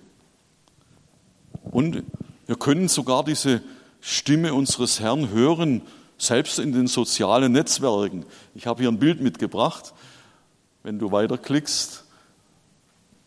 Und 1.70 2.02
wir 2.48 2.56
können 2.56 2.88
sogar 2.88 3.24
diese 3.24 3.62
Stimme 4.00 4.56
unseres 4.56 5.00
Herrn 5.00 5.30
hören, 5.30 5.84
selbst 6.18 6.58
in 6.58 6.72
den 6.72 6.88
sozialen 6.88 7.52
Netzwerken. 7.52 8.26
Ich 8.56 8.66
habe 8.66 8.82
hier 8.82 8.90
ein 8.90 8.98
Bild 8.98 9.22
mitgebracht, 9.22 9.94
wenn 10.82 10.98
du 10.98 11.12
weiterklickst. 11.12 12.06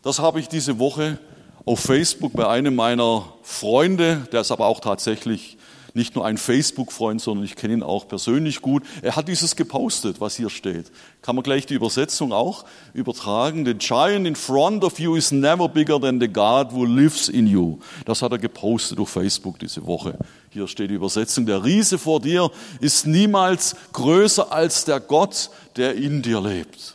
Das 0.01 0.19
habe 0.19 0.41
ich 0.41 0.49
diese 0.49 0.77
Woche 0.77 1.19
auf 1.65 1.79
Facebook 1.79 2.33
bei 2.33 2.47
einem 2.47 2.75
meiner 2.75 3.33
Freunde, 3.41 4.27
der 4.31 4.41
ist 4.41 4.51
aber 4.51 4.67
auch 4.67 4.79
tatsächlich 4.79 5.57
nicht 5.95 6.13
nur 6.13 6.25
ein 6.25 6.37
Facebook-Freund, 6.37 7.21
sondern 7.21 7.45
ich 7.45 7.55
kenne 7.55 7.73
ihn 7.73 7.83
auch 7.83 8.07
persönlich 8.07 8.61
gut. 8.61 8.83
Er 9.01 9.15
hat 9.15 9.29
dieses 9.29 9.55
gepostet, 9.55 10.19
was 10.19 10.35
hier 10.35 10.49
steht. 10.49 10.91
Kann 11.21 11.35
man 11.35 11.43
gleich 11.43 11.65
die 11.65 11.73
Übersetzung 11.73 12.33
auch 12.33 12.65
übertragen. 12.93 13.65
The 13.65 13.73
giant 13.75 14.27
in 14.27 14.35
front 14.35 14.83
of 14.83 14.99
you 14.99 15.15
is 15.15 15.31
never 15.31 15.69
bigger 15.69 15.99
than 15.99 16.19
the 16.19 16.27
God 16.27 16.73
who 16.73 16.83
lives 16.83 17.29
in 17.29 17.47
you. 17.47 17.79
Das 18.03 18.21
hat 18.21 18.33
er 18.33 18.39
gepostet 18.39 18.99
auf 18.99 19.09
Facebook 19.09 19.57
diese 19.57 19.85
Woche. 19.87 20.17
Hier 20.49 20.67
steht 20.67 20.89
die 20.89 20.95
Übersetzung. 20.95 21.45
Der 21.45 21.63
Riese 21.63 21.97
vor 21.97 22.19
dir 22.19 22.51
ist 22.81 23.07
niemals 23.07 23.77
größer 23.93 24.51
als 24.51 24.83
der 24.83 24.99
Gott, 24.99 25.49
der 25.77 25.95
in 25.95 26.21
dir 26.21 26.41
lebt. 26.41 26.94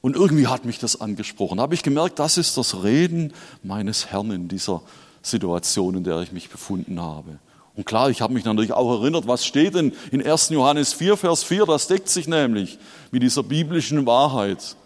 Und 0.00 0.14
irgendwie 0.16 0.46
hat 0.46 0.64
mich 0.64 0.78
das 0.78 1.00
angesprochen. 1.00 1.56
Da 1.56 1.62
habe 1.62 1.74
ich 1.74 1.82
gemerkt, 1.82 2.18
das 2.18 2.38
ist 2.38 2.56
das 2.56 2.82
Reden 2.84 3.32
meines 3.62 4.06
Herrn 4.06 4.30
in 4.30 4.48
dieser 4.48 4.82
Situation, 5.22 5.96
in 5.96 6.04
der 6.04 6.20
ich 6.20 6.32
mich 6.32 6.48
befunden 6.50 7.00
habe. 7.00 7.38
Und 7.74 7.84
klar, 7.84 8.10
ich 8.10 8.20
habe 8.20 8.34
mich 8.34 8.44
natürlich 8.44 8.72
auch 8.72 9.00
erinnert, 9.00 9.28
was 9.28 9.46
steht 9.46 9.74
denn 9.74 9.92
in 10.10 10.24
1. 10.24 10.48
Johannes 10.50 10.92
4, 10.92 11.16
Vers 11.16 11.44
4, 11.44 11.64
das 11.66 11.86
deckt 11.86 12.08
sich 12.08 12.26
nämlich 12.26 12.78
mit 13.10 13.22
dieser 13.22 13.42
biblischen 13.42 14.04
Wahrheit. 14.06 14.76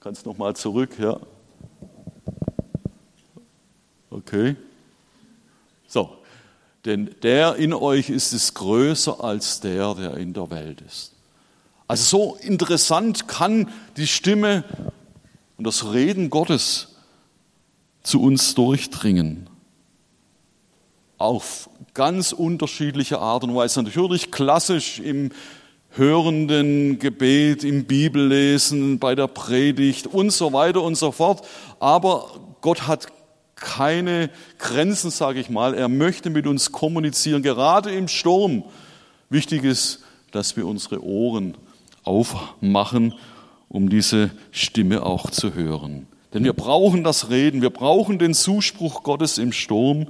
Kannst 0.00 0.24
noch 0.26 0.38
mal 0.38 0.56
zurück, 0.56 0.98
ja. 0.98 1.18
Okay. 4.10 4.56
So, 5.86 6.16
denn 6.84 7.14
der 7.22 7.56
in 7.56 7.72
euch 7.74 8.10
ist 8.10 8.32
es 8.32 8.54
größer 8.54 9.22
als 9.22 9.60
der, 9.60 9.94
der 9.94 10.16
in 10.16 10.32
der 10.32 10.50
Welt 10.50 10.80
ist. 10.80 11.11
Also 11.92 12.04
so 12.04 12.36
interessant 12.36 13.28
kann 13.28 13.68
die 13.98 14.06
Stimme 14.06 14.64
und 15.58 15.66
das 15.66 15.92
Reden 15.92 16.30
Gottes 16.30 16.96
zu 18.02 18.22
uns 18.22 18.54
durchdringen 18.54 19.50
auf 21.18 21.68
ganz 21.92 22.32
unterschiedliche 22.32 23.18
Art 23.18 23.44
und 23.44 23.54
Weise. 23.54 23.82
Natürlich 23.82 24.30
klassisch 24.30 25.00
im 25.00 25.32
hörenden 25.90 26.98
Gebet, 26.98 27.62
im 27.62 27.84
Bibellesen, 27.84 28.98
bei 28.98 29.14
der 29.14 29.26
Predigt 29.26 30.06
und 30.06 30.30
so 30.30 30.54
weiter 30.54 30.80
und 30.80 30.94
so 30.94 31.12
fort. 31.12 31.46
Aber 31.78 32.40
Gott 32.62 32.86
hat 32.86 33.08
keine 33.54 34.30
Grenzen, 34.56 35.10
sage 35.10 35.40
ich 35.40 35.50
mal. 35.50 35.74
Er 35.74 35.88
möchte 35.88 36.30
mit 36.30 36.46
uns 36.46 36.72
kommunizieren, 36.72 37.42
gerade 37.42 37.94
im 37.94 38.08
Sturm. 38.08 38.64
Wichtig 39.28 39.64
ist, 39.64 39.98
dass 40.30 40.56
wir 40.56 40.66
unsere 40.66 41.04
Ohren 41.04 41.54
aufmachen, 42.04 43.14
um 43.68 43.88
diese 43.88 44.30
Stimme 44.50 45.04
auch 45.04 45.30
zu 45.30 45.54
hören. 45.54 46.06
Denn 46.34 46.44
wir 46.44 46.52
brauchen 46.52 47.04
das 47.04 47.30
Reden, 47.30 47.62
wir 47.62 47.70
brauchen 47.70 48.18
den 48.18 48.34
Zuspruch 48.34 49.02
Gottes 49.02 49.38
im 49.38 49.52
Sturm. 49.52 50.08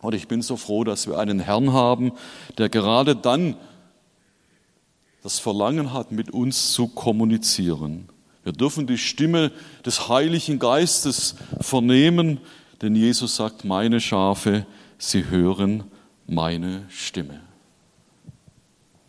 Und 0.00 0.14
ich 0.14 0.28
bin 0.28 0.42
so 0.42 0.56
froh, 0.56 0.84
dass 0.84 1.06
wir 1.06 1.18
einen 1.18 1.40
Herrn 1.40 1.72
haben, 1.72 2.12
der 2.58 2.68
gerade 2.68 3.14
dann 3.14 3.56
das 5.22 5.38
Verlangen 5.38 5.92
hat, 5.92 6.12
mit 6.12 6.30
uns 6.30 6.72
zu 6.72 6.88
kommunizieren. 6.88 8.08
Wir 8.44 8.52
dürfen 8.52 8.86
die 8.86 8.98
Stimme 8.98 9.50
des 9.84 10.08
Heiligen 10.08 10.60
Geistes 10.60 11.34
vernehmen, 11.60 12.38
denn 12.80 12.94
Jesus 12.94 13.34
sagt, 13.34 13.64
meine 13.64 14.00
Schafe, 14.00 14.66
sie 14.98 15.28
hören 15.28 15.84
meine 16.28 16.84
Stimme. 16.88 17.40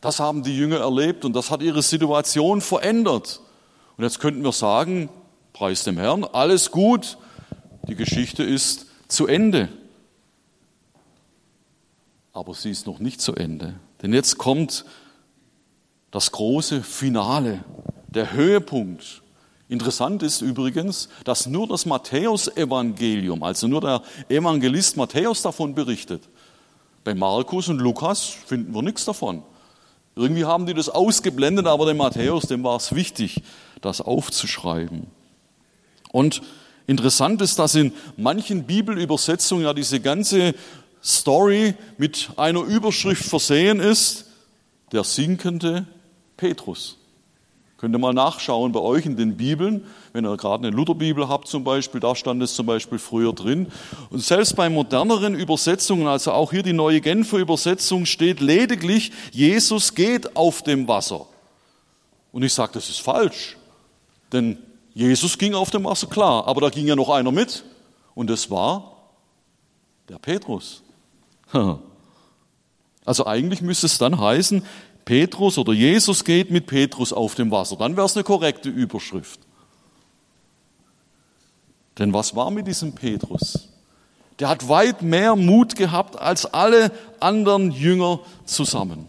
Das 0.02 0.20
haben 0.20 0.44
die 0.44 0.56
Jünger 0.56 0.80
erlebt 0.80 1.26
und 1.26 1.34
das 1.34 1.52
hat 1.52 1.62
ihre 1.62 1.82
Situation 1.82 2.62
verändert. 2.62 3.42
Und 3.98 4.04
jetzt 4.04 4.20
könnten 4.20 4.44
wir 4.44 4.52
sagen, 4.52 5.10
preis 5.54 5.84
dem 5.84 5.98
Herrn, 5.98 6.24
alles 6.24 6.72
gut, 6.72 7.18
die 7.88 7.96
Geschichte 7.96 8.44
ist 8.44 8.86
zu 9.08 9.28
Ende 9.28 9.70
aber 12.38 12.54
sie 12.54 12.70
ist 12.70 12.86
noch 12.86 13.00
nicht 13.00 13.20
zu 13.20 13.34
Ende. 13.34 13.74
Denn 14.04 14.14
jetzt 14.14 14.38
kommt 14.38 14.86
das 16.12 16.32
große 16.32 16.84
Finale, 16.84 17.64
der 18.10 18.32
Höhepunkt. 18.32 19.24
Interessant 19.68 20.22
ist 20.22 20.42
übrigens, 20.42 21.10
dass 21.24 21.48
nur 21.48 21.68
das 21.68 21.88
Matthäusevangelium, 21.88 23.42
also 23.42 23.68
nur 23.68 23.82
der 23.82 24.04
Evangelist 24.30 24.98
Matthäus 24.98 25.42
davon 25.42 25.74
berichtet. 25.74 26.30
Bei 27.04 27.16
Markus 27.16 27.70
und 27.70 27.80
Lukas 27.80 28.26
finden 28.28 28.74
wir 28.74 28.84
nichts 28.84 29.04
davon. 29.04 29.42
Irgendwie 30.18 30.46
haben 30.46 30.66
die 30.66 30.74
das 30.74 30.90
ausgeblendet, 30.90 31.68
aber 31.68 31.86
dem 31.86 31.98
Matthäus, 31.98 32.48
dem 32.48 32.64
war 32.64 32.78
es 32.78 32.94
wichtig, 32.96 33.42
das 33.82 34.02
aufzuschreiben. 34.02 35.08
Und 36.12 36.42
interessant 36.88 37.42
ist, 37.42 37.60
dass 37.60 37.76
in 37.76 37.94
manchen 38.18 38.64
Bibelübersetzungen 38.64 39.66
ja 39.66 39.74
diese 39.74 40.00
ganze 40.00 40.56
Story 41.04 41.76
mit 41.98 42.32
einer 42.36 42.62
Überschrift 42.62 43.26
versehen 43.26 43.80
ist, 43.80 44.26
der 44.92 45.04
sinkende 45.04 45.86
Petrus. 46.36 46.98
Könnt 47.78 47.94
ihr 47.96 48.00
mal 48.00 48.14
nachschauen 48.14 48.72
bei 48.72 48.80
euch 48.80 49.06
in 49.06 49.18
den 49.18 49.38
Bibeln, 49.38 49.86
wenn 50.12 50.26
ihr 50.26 50.36
gerade 50.36 50.68
eine 50.68 50.76
Lutherbibel 50.76 51.30
habt 51.30 51.48
zum 51.48 51.64
Beispiel, 51.64 52.00
da 52.00 52.16
stand 52.16 52.42
es 52.42 52.56
zum 52.56 52.66
Beispiel 52.66 52.98
früher 52.98 53.34
drin. 53.34 53.68
Und 54.10 54.24
selbst 54.24 54.56
bei 54.56 54.68
moderneren 54.68 55.36
Übersetzungen, 55.36 56.08
also 56.08 56.32
auch 56.32 56.52
hier 56.52 56.64
die 56.64 56.74
neue 56.74 57.02
Genfer 57.02 57.38
Übersetzung, 57.38 58.08
steht 58.08 58.40
lediglich, 58.40 59.12
Jesus 59.32 59.94
geht 59.94 60.36
auf 60.36 60.64
dem 60.64 60.88
Wasser. 60.88 61.28
Und 62.32 62.42
ich 62.42 62.54
sage, 62.54 62.72
das 62.74 62.90
ist 62.90 63.00
falsch, 63.00 63.58
denn 64.32 64.58
Jesus 64.96 65.38
ging 65.38 65.54
auf 65.54 65.70
dem 65.70 65.84
Wasser, 65.84 66.08
klar, 66.08 66.48
aber 66.48 66.62
da 66.62 66.70
ging 66.70 66.88
ja 66.88 66.96
noch 66.96 67.10
einer 67.10 67.32
mit 67.32 67.64
und 68.16 68.28
das 68.32 68.50
war 68.50 68.98
der 70.10 70.18
Petrus. 70.18 70.82
Also 73.08 73.26
eigentlich 73.26 73.62
müsste 73.62 73.86
es 73.86 73.98
dann 73.98 74.20
heißen, 74.20 74.66
Petrus 75.08 75.58
oder 75.58 75.72
Jesus 75.72 76.26
geht 76.26 76.52
mit 76.52 76.68
Petrus 76.68 77.14
auf 77.14 77.34
dem 77.34 77.50
Wasser. 77.50 77.78
Dann 77.78 77.96
wäre 77.96 78.06
es 78.06 78.18
eine 78.18 78.26
korrekte 78.26 78.68
Überschrift. 78.68 79.40
Denn 81.98 82.12
was 82.12 82.36
war 82.36 82.52
mit 82.52 82.68
diesem 82.68 82.94
Petrus? 82.94 83.70
Der 84.40 84.50
hat 84.50 84.68
weit 84.68 85.04
mehr 85.04 85.38
Mut 85.38 85.78
gehabt 85.78 86.20
als 86.20 86.46
alle 86.46 86.92
anderen 87.22 87.72
Jünger 87.72 88.20
zusammen. 88.44 89.08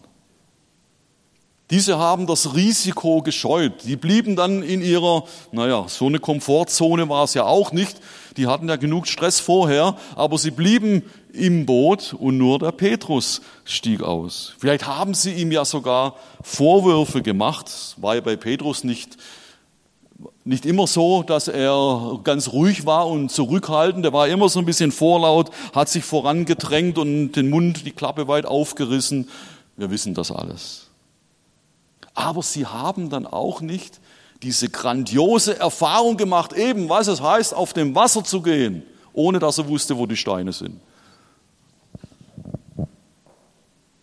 Diese 1.71 1.99
haben 1.99 2.29
das 2.29 2.55
Risiko 2.55 3.21
gescheut. 3.21 3.83
Die 3.83 3.97
blieben 3.97 4.37
dann 4.37 4.63
in 4.63 4.81
ihrer, 4.83 5.25
naja, 5.51 5.87
so 5.89 6.07
eine 6.07 6.21
Komfortzone 6.21 7.09
war 7.09 7.25
es 7.25 7.35
ja 7.35 7.43
auch 7.43 7.73
nicht. 7.73 7.97
Die 8.39 8.47
hatten 8.47 8.69
ja 8.69 8.77
genug 8.77 9.09
Stress 9.09 9.41
vorher, 9.41 9.97
aber 10.15 10.39
sie 10.39 10.53
blieben 10.53 11.03
im 11.33 11.67
Boot 11.67 12.15
und 12.15 12.39
nur 12.39 12.61
der 12.61 12.71
Petrus 12.71 13.43
stieg 13.65 14.01
aus. 14.01 14.55
Vielleicht 14.59 14.87
haben 14.87 15.13
sie 15.13 15.33
ihm 15.33 15.51
ja 15.51 15.65
sogar 15.65 16.15
Vorwürfe 16.43 17.21
gemacht. 17.21 17.97
War 17.97 18.15
ja 18.15 18.21
bei 18.21 18.37
Petrus 18.37 18.85
nicht, 18.85 19.17
nicht 20.45 20.67
immer 20.67 20.87
so, 20.87 21.25
dass 21.25 21.49
er 21.49 22.21
ganz 22.23 22.53
ruhig 22.53 22.87
war 22.87 23.09
und 23.09 23.33
zurückhaltend. 23.33 24.05
Er 24.05 24.13
war 24.13 24.29
immer 24.29 24.49
so 24.49 24.61
ein 24.61 24.67
bisschen 24.67 24.93
vorlaut, 24.93 25.51
hat 25.75 25.89
sich 25.89 26.05
vorangedrängt 26.05 26.97
und 26.97 27.33
den 27.33 27.51
Mund, 27.51 27.85
die 27.87 27.93
Klappe 27.93 28.29
weit 28.29 28.47
aufgerissen. 28.47 29.29
Wir 29.77 29.91
wissen 29.91 30.15
das 30.15 30.31
alles. 30.31 30.87
Aber 32.15 32.45
sie 32.45 32.67
haben 32.67 33.11
dann 33.11 33.27
auch 33.27 33.61
nicht 33.61 33.99
diese 34.43 34.69
grandiose 34.69 35.59
Erfahrung 35.59 36.17
gemacht, 36.17 36.53
eben 36.53 36.89
was 36.89 37.09
es 37.09 37.21
heißt, 37.21 37.55
auf 37.55 37.73
dem 37.73 37.95
Wasser 37.95 38.25
zu 38.25 38.43
gehen, 38.43 38.83
ohne 39.13 39.39
dass 39.39 39.59
er 39.59 39.69
wusste, 39.69 39.99
wo 39.99 40.07
die 40.07 40.17
Steine 40.17 40.53
sind. 40.53 40.81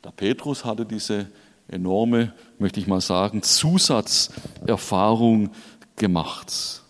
Der 0.03 0.11
Petrus 0.11 0.65
hatte 0.65 0.85
diese 0.85 1.27
enorme, 1.67 2.33
möchte 2.59 2.79
ich 2.79 2.87
mal 2.87 3.01
sagen, 3.01 3.41
Zusatzerfahrung 3.41 5.49
gemacht. 5.95 6.81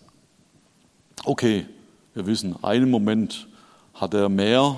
Okay, 1.24 1.66
wir 2.14 2.26
wissen, 2.26 2.62
einen 2.62 2.90
Moment 2.90 3.48
hat 3.94 4.14
er 4.14 4.28
mehr 4.28 4.76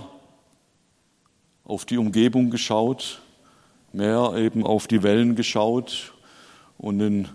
auf 1.64 1.85
die 1.85 1.98
Umgebung 1.98 2.50
geschaut, 2.50 3.20
mehr 3.92 4.33
eben 4.37 4.64
auf 4.64 4.87
die 4.87 5.02
Wellen 5.02 5.35
geschaut 5.35 6.12
und 6.78 6.98
dann 6.98 7.28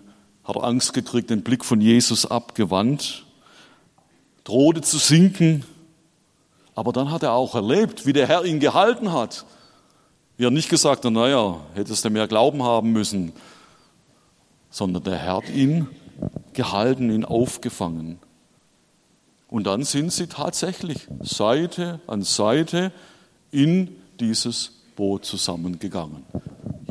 hat 0.44 0.56
er 0.56 0.64
Angst 0.64 0.92
gekriegt, 0.92 1.30
den 1.30 1.42
Blick 1.42 1.64
von 1.64 1.80
Jesus 1.80 2.26
abgewandt, 2.26 3.24
drohte 4.44 4.82
zu 4.82 4.98
sinken, 4.98 5.64
aber 6.74 6.92
dann 6.92 7.10
hat 7.10 7.22
er 7.22 7.32
auch 7.32 7.54
erlebt, 7.54 8.06
wie 8.06 8.12
der 8.12 8.26
Herr 8.26 8.44
ihn 8.44 8.60
gehalten 8.60 9.12
hat. 9.12 9.44
Wie 10.36 10.44
er 10.44 10.50
nicht 10.50 10.68
gesagt 10.68 11.04
hat, 11.04 11.12
naja, 11.12 11.60
hättest 11.74 12.04
du 12.04 12.10
mehr 12.10 12.26
Glauben 12.26 12.62
haben 12.62 12.92
müssen, 12.92 13.32
sondern 14.70 15.04
der 15.04 15.16
Herr 15.16 15.36
hat 15.36 15.48
ihn 15.48 15.86
gehalten, 16.52 17.10
ihn 17.10 17.24
aufgefangen. 17.24 18.18
Und 19.48 19.68
dann 19.68 19.84
sind 19.84 20.12
sie 20.12 20.26
tatsächlich 20.26 21.06
Seite 21.20 22.00
an 22.08 22.22
Seite 22.22 22.90
in 23.52 23.96
dieses 24.18 24.72
Boot 24.96 25.24
zusammengegangen. 25.24 26.24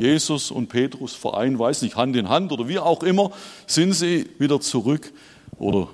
Jesus 0.04 0.50
und 0.50 0.68
Petrus 0.68 1.14
vereint, 1.14 1.58
weiß 1.58 1.80
nicht, 1.80 1.96
Hand 1.96 2.14
in 2.14 2.28
Hand 2.28 2.52
oder 2.52 2.68
wie 2.68 2.78
auch 2.78 3.02
immer, 3.02 3.32
sind 3.66 3.94
sie 3.94 4.28
wieder 4.38 4.60
zurück 4.60 5.12
oder 5.58 5.88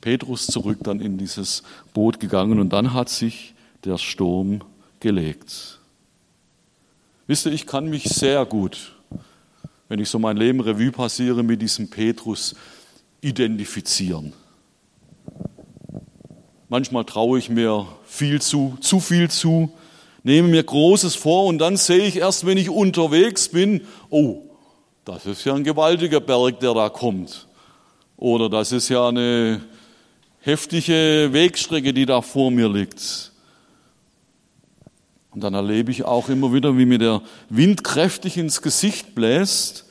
Petrus 0.00 0.46
zurück 0.46 0.78
dann 0.82 0.98
in 0.98 1.18
dieses 1.18 1.62
Boot 1.92 2.20
gegangen 2.20 2.58
und 2.58 2.70
dann 2.70 2.94
hat 2.94 3.10
sich 3.10 3.54
der 3.84 3.98
Sturm 3.98 4.62
gelegt. 4.98 5.78
Wisst 7.26 7.44
ihr, 7.44 7.52
ich 7.52 7.66
kann 7.66 7.90
mich 7.90 8.04
sehr 8.04 8.46
gut, 8.46 8.94
wenn 9.88 10.00
ich 10.00 10.08
so 10.08 10.18
mein 10.18 10.38
Leben 10.38 10.60
Revue 10.60 10.90
passiere, 10.90 11.42
mit 11.42 11.60
diesem 11.60 11.90
Petrus 11.90 12.54
identifizieren. 13.20 14.32
Manchmal 16.70 17.04
traue 17.04 17.38
ich 17.38 17.50
mir 17.50 17.86
viel 18.06 18.40
zu, 18.40 18.78
zu 18.80 19.00
viel 19.00 19.28
zu, 19.28 19.70
nehme 20.22 20.48
mir 20.48 20.62
Großes 20.62 21.14
vor 21.14 21.46
und 21.46 21.58
dann 21.58 21.76
sehe 21.76 22.04
ich 22.04 22.16
erst, 22.16 22.46
wenn 22.46 22.58
ich 22.58 22.70
unterwegs 22.70 23.48
bin, 23.48 23.82
oh, 24.10 24.42
das 25.04 25.26
ist 25.26 25.44
ja 25.44 25.54
ein 25.54 25.64
gewaltiger 25.64 26.20
Berg, 26.20 26.60
der 26.60 26.74
da 26.74 26.88
kommt. 26.88 27.46
Oder 28.16 28.48
das 28.48 28.70
ist 28.70 28.88
ja 28.88 29.08
eine 29.08 29.62
heftige 30.40 31.30
Wegstrecke, 31.32 31.92
die 31.94 32.06
da 32.06 32.20
vor 32.20 32.50
mir 32.50 32.68
liegt. 32.68 33.32
Und 35.30 35.42
dann 35.44 35.54
erlebe 35.54 35.90
ich 35.90 36.04
auch 36.04 36.28
immer 36.28 36.52
wieder, 36.52 36.76
wie 36.76 36.86
mir 36.86 36.98
der 36.98 37.22
Wind 37.48 37.84
kräftig 37.84 38.36
ins 38.36 38.62
Gesicht 38.62 39.14
bläst. 39.14 39.86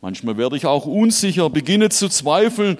Manchmal 0.00 0.36
werde 0.36 0.56
ich 0.56 0.66
auch 0.66 0.86
unsicher, 0.86 1.48
beginne 1.50 1.88
zu 1.88 2.08
zweifeln 2.08 2.78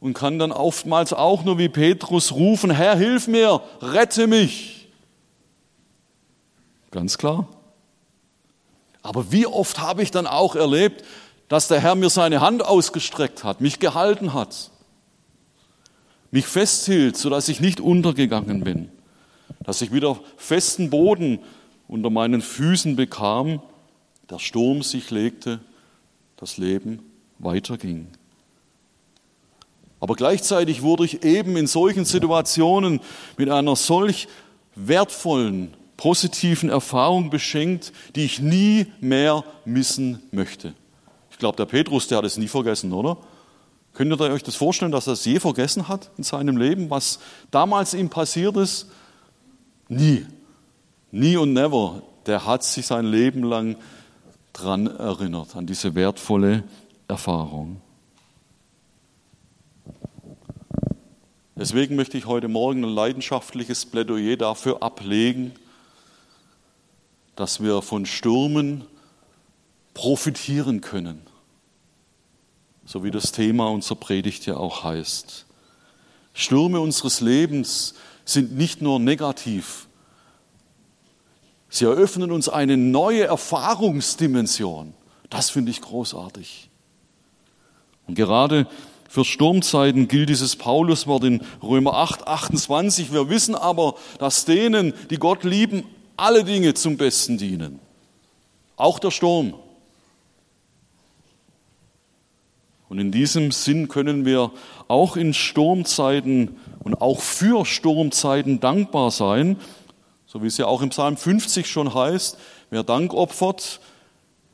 und 0.00 0.14
kann 0.14 0.38
dann 0.38 0.52
oftmals 0.52 1.12
auch 1.12 1.44
nur 1.44 1.58
wie 1.58 1.68
Petrus 1.68 2.32
rufen, 2.32 2.70
Herr, 2.70 2.96
hilf 2.96 3.28
mir, 3.28 3.60
rette 3.80 4.26
mich. 4.26 4.75
Ganz 6.96 7.18
klar. 7.18 7.46
Aber 9.02 9.30
wie 9.30 9.46
oft 9.46 9.80
habe 9.80 10.02
ich 10.02 10.10
dann 10.10 10.26
auch 10.26 10.56
erlebt, 10.56 11.04
dass 11.46 11.68
der 11.68 11.78
Herr 11.78 11.94
mir 11.94 12.08
seine 12.08 12.40
Hand 12.40 12.64
ausgestreckt 12.64 13.44
hat, 13.44 13.60
mich 13.60 13.80
gehalten 13.80 14.32
hat, 14.32 14.70
mich 16.30 16.46
festhielt, 16.46 17.18
sodass 17.18 17.50
ich 17.50 17.60
nicht 17.60 17.80
untergegangen 17.80 18.64
bin, 18.64 18.90
dass 19.62 19.82
ich 19.82 19.92
wieder 19.92 20.18
festen 20.38 20.88
Boden 20.88 21.40
unter 21.86 22.08
meinen 22.08 22.40
Füßen 22.40 22.96
bekam, 22.96 23.60
der 24.30 24.38
Sturm 24.38 24.82
sich 24.82 25.10
legte, 25.10 25.60
das 26.38 26.56
Leben 26.56 27.02
weiterging. 27.38 28.06
Aber 30.00 30.14
gleichzeitig 30.14 30.80
wurde 30.80 31.04
ich 31.04 31.24
eben 31.24 31.58
in 31.58 31.66
solchen 31.66 32.06
Situationen 32.06 33.00
mit 33.36 33.50
einer 33.50 33.76
solch 33.76 34.28
wertvollen 34.74 35.74
positiven 35.96 36.68
Erfahrungen 36.68 37.30
beschenkt, 37.30 37.92
die 38.14 38.24
ich 38.24 38.40
nie 38.40 38.86
mehr 39.00 39.44
missen 39.64 40.22
möchte. 40.30 40.74
Ich 41.30 41.38
glaube, 41.38 41.56
der 41.56 41.66
Petrus, 41.66 42.08
der 42.08 42.18
hat 42.18 42.24
es 42.24 42.36
nie 42.36 42.48
vergessen, 42.48 42.92
oder? 42.92 43.18
Könnt 43.92 44.12
ihr 44.12 44.20
euch 44.20 44.42
das 44.42 44.56
vorstellen, 44.56 44.92
dass 44.92 45.06
er 45.06 45.14
es 45.14 45.24
je 45.24 45.40
vergessen 45.40 45.88
hat 45.88 46.10
in 46.18 46.24
seinem 46.24 46.56
Leben, 46.58 46.90
was 46.90 47.18
damals 47.50 47.94
ihm 47.94 48.10
passiert 48.10 48.56
ist? 48.56 48.90
Nie. 49.88 50.26
Nie 51.10 51.36
und 51.36 51.54
never. 51.54 52.02
Der 52.26 52.44
hat 52.44 52.62
sich 52.62 52.86
sein 52.86 53.06
Leben 53.06 53.42
lang 53.42 53.76
dran 54.52 54.86
erinnert, 54.86 55.56
an 55.56 55.66
diese 55.66 55.94
wertvolle 55.94 56.64
Erfahrung. 57.08 57.80
Deswegen 61.54 61.96
möchte 61.96 62.18
ich 62.18 62.26
heute 62.26 62.48
Morgen 62.48 62.84
ein 62.84 62.90
leidenschaftliches 62.90 63.86
Plädoyer 63.86 64.36
dafür 64.36 64.82
ablegen, 64.82 65.52
dass 67.36 67.62
wir 67.62 67.82
von 67.82 68.06
Stürmen 68.06 68.84
profitieren 69.94 70.80
können. 70.80 71.22
So 72.84 73.04
wie 73.04 73.10
das 73.10 73.32
Thema 73.32 73.68
unserer 73.68 73.96
Predigt 73.96 74.46
ja 74.46 74.56
auch 74.56 74.84
heißt. 74.84 75.46
Stürme 76.34 76.80
unseres 76.80 77.20
Lebens 77.20 77.94
sind 78.24 78.56
nicht 78.56 78.82
nur 78.82 78.98
negativ, 78.98 79.86
sie 81.68 81.84
eröffnen 81.84 82.30
uns 82.32 82.48
eine 82.48 82.76
neue 82.76 83.24
Erfahrungsdimension. 83.24 84.94
Das 85.30 85.50
finde 85.50 85.70
ich 85.70 85.80
großartig. 85.80 86.70
Und 88.06 88.14
gerade 88.14 88.66
für 89.08 89.24
Sturmzeiten 89.24 90.08
gilt 90.08 90.28
dieses 90.28 90.56
Pauluswort 90.56 91.24
in 91.24 91.42
Römer 91.62 91.94
8, 91.94 92.26
28. 92.26 93.12
Wir 93.12 93.28
wissen 93.28 93.54
aber, 93.54 93.94
dass 94.18 94.44
denen, 94.44 94.92
die 95.10 95.16
Gott 95.16 95.44
lieben, 95.44 95.84
alle 96.16 96.44
Dinge 96.44 96.74
zum 96.74 96.96
Besten 96.96 97.38
dienen. 97.38 97.80
Auch 98.76 98.98
der 98.98 99.10
Sturm. 99.10 99.54
Und 102.88 102.98
in 102.98 103.10
diesem 103.10 103.50
Sinn 103.50 103.88
können 103.88 104.24
wir 104.24 104.52
auch 104.88 105.16
in 105.16 105.34
Sturmzeiten 105.34 106.56
und 106.80 107.00
auch 107.00 107.20
für 107.20 107.64
Sturmzeiten 107.64 108.60
dankbar 108.60 109.10
sein, 109.10 109.56
so 110.26 110.42
wie 110.42 110.46
es 110.46 110.56
ja 110.56 110.66
auch 110.66 110.82
im 110.82 110.90
Psalm 110.90 111.16
50 111.16 111.68
schon 111.68 111.94
heißt, 111.94 112.38
wer 112.70 112.84
Dank 112.84 113.12
opfert, 113.12 113.80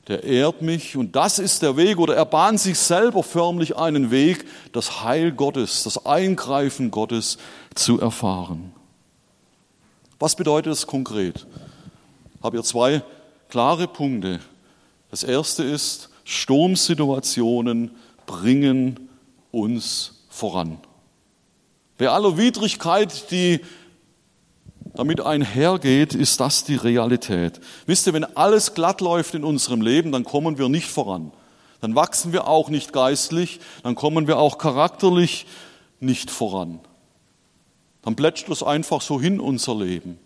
der 0.09 0.25
ehrt 0.25 0.63
mich 0.63 0.97
und 0.97 1.15
das 1.15 1.39
ist 1.39 1.63
der 1.63 1.77
Weg 1.77 1.99
oder 1.99 2.17
er 2.17 2.25
bahnt 2.25 2.59
sich 2.59 2.79
selber 2.79 3.23
förmlich 3.23 3.77
einen 3.77 4.11
Weg, 4.11 4.47
das 4.73 5.03
Heil 5.05 5.33
Gottes, 5.33 5.85
das 5.85 6.07
Eingreifen 6.07 6.91
Gottes 6.91 7.39
zu 7.75 8.01
erfahren. 8.01 8.73
Was 10.23 10.37
bedeutet 10.37 10.71
das 10.71 10.87
konkret? 10.87 11.49
Ich 12.37 12.45
habe 12.45 12.57
hier 12.57 12.63
zwei 12.63 13.03
klare 13.49 13.89
Punkte. 13.89 14.39
Das 15.11 15.25
erste 15.25 15.65
ist, 15.65 16.11
Sturmsituationen 16.23 17.91
bringen 18.25 19.09
uns 19.51 20.23
voran. 20.29 20.79
Bei 21.99 22.09
aller 22.09 22.39
Widrigkeit, 22.39 23.33
die 23.33 23.63
damit 24.95 25.21
einhergeht, 25.21 26.15
ist 26.15 26.39
das 26.39 26.63
die 26.63 26.77
Realität. 26.77 27.61
Wisst 27.87 28.07
ihr, 28.07 28.13
wenn 28.13 28.37
alles 28.37 28.75
glatt 28.75 29.01
läuft 29.01 29.35
in 29.35 29.43
unserem 29.43 29.83
Leben, 29.83 30.13
dann 30.13 30.23
kommen 30.23 30.57
wir 30.57 30.69
nicht 30.69 30.87
voran. 30.87 31.33
Dann 31.81 31.97
wachsen 31.97 32.33
wir 32.33 32.47
auch 32.47 32.69
nicht 32.69 32.93
geistlich, 32.93 33.59
dann 33.83 33.97
kommen 33.97 34.29
wir 34.29 34.39
auch 34.39 34.59
charakterlich 34.59 35.47
nicht 35.99 36.31
voran. 36.31 36.79
Dann 38.03 38.17
plätscht 38.17 38.49
es 38.49 38.63
einfach 38.63 39.01
so 39.01 39.21
hin, 39.21 39.41
unser 39.41 39.75
Leben. 39.77 40.19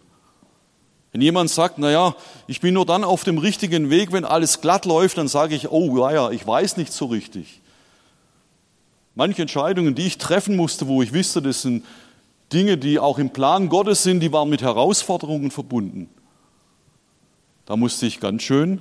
Wenn 1.12 1.20
jemand 1.20 1.50
sagt, 1.50 1.78
na 1.78 1.90
ja, 1.90 2.14
ich 2.46 2.60
bin 2.60 2.74
nur 2.74 2.84
dann 2.84 3.04
auf 3.04 3.24
dem 3.24 3.38
richtigen 3.38 3.90
Weg, 3.90 4.12
wenn 4.12 4.24
alles 4.24 4.60
glatt 4.60 4.84
läuft, 4.84 5.18
dann 5.18 5.28
sage 5.28 5.54
ich, 5.54 5.70
oh 5.70 6.10
ja, 6.10 6.30
ich 6.30 6.46
weiß 6.46 6.76
nicht 6.76 6.92
so 6.92 7.06
richtig. 7.06 7.60
Manche 9.14 9.42
Entscheidungen, 9.42 9.94
die 9.94 10.06
ich 10.06 10.18
treffen 10.18 10.56
musste, 10.56 10.88
wo 10.88 11.02
ich 11.02 11.14
wusste, 11.14 11.40
das 11.40 11.62
sind 11.62 11.84
Dinge, 12.52 12.76
die 12.76 12.98
auch 12.98 13.18
im 13.18 13.30
Plan 13.30 13.68
Gottes 13.68 14.02
sind, 14.02 14.20
die 14.20 14.32
waren 14.32 14.50
mit 14.50 14.62
Herausforderungen 14.62 15.50
verbunden. 15.50 16.10
Da 17.64 17.76
musste 17.76 18.06
ich 18.06 18.20
ganz 18.20 18.42
schön 18.42 18.80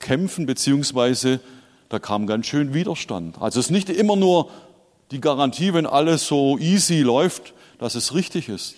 kämpfen, 0.00 0.46
beziehungsweise 0.46 1.40
da 1.88 1.98
kam 1.98 2.26
ganz 2.26 2.46
schön 2.46 2.74
Widerstand. 2.74 3.40
Also 3.40 3.60
es 3.60 3.66
ist 3.66 3.70
nicht 3.70 3.88
immer 3.88 4.16
nur 4.16 4.50
die 5.10 5.20
Garantie, 5.20 5.72
wenn 5.72 5.86
alles 5.86 6.26
so 6.26 6.58
easy 6.58 7.00
läuft, 7.00 7.54
dass 7.78 7.94
es 7.94 8.14
richtig 8.14 8.48
ist. 8.48 8.76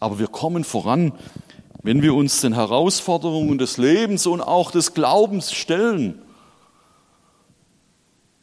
Aber 0.00 0.18
wir 0.18 0.26
kommen 0.26 0.64
voran, 0.64 1.12
wenn 1.82 2.02
wir 2.02 2.14
uns 2.14 2.40
den 2.40 2.54
Herausforderungen 2.54 3.58
des 3.58 3.76
Lebens 3.76 4.26
und 4.26 4.40
auch 4.40 4.70
des 4.70 4.94
Glaubens 4.94 5.52
stellen. 5.52 6.20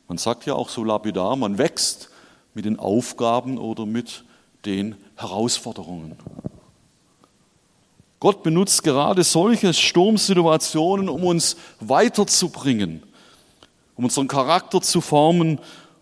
Man 0.07 0.17
sagt 0.17 0.45
ja 0.45 0.55
auch 0.55 0.69
so 0.69 0.83
lapidar, 0.83 1.35
man 1.35 1.57
wächst 1.57 2.09
mit 2.53 2.65
den 2.65 2.79
Aufgaben 2.79 3.57
oder 3.57 3.85
mit 3.85 4.23
den 4.65 4.95
Herausforderungen. 5.15 6.17
Gott 8.19 8.43
benutzt 8.43 8.83
gerade 8.83 9.23
solche 9.23 9.73
Sturmsituationen, 9.73 11.07
um 11.07 11.23
uns 11.23 11.55
weiterzubringen, 11.79 13.03
um 13.95 14.05
unseren 14.05 14.27
Charakter 14.27 14.81
zu 14.81 14.99
formen 14.99 15.59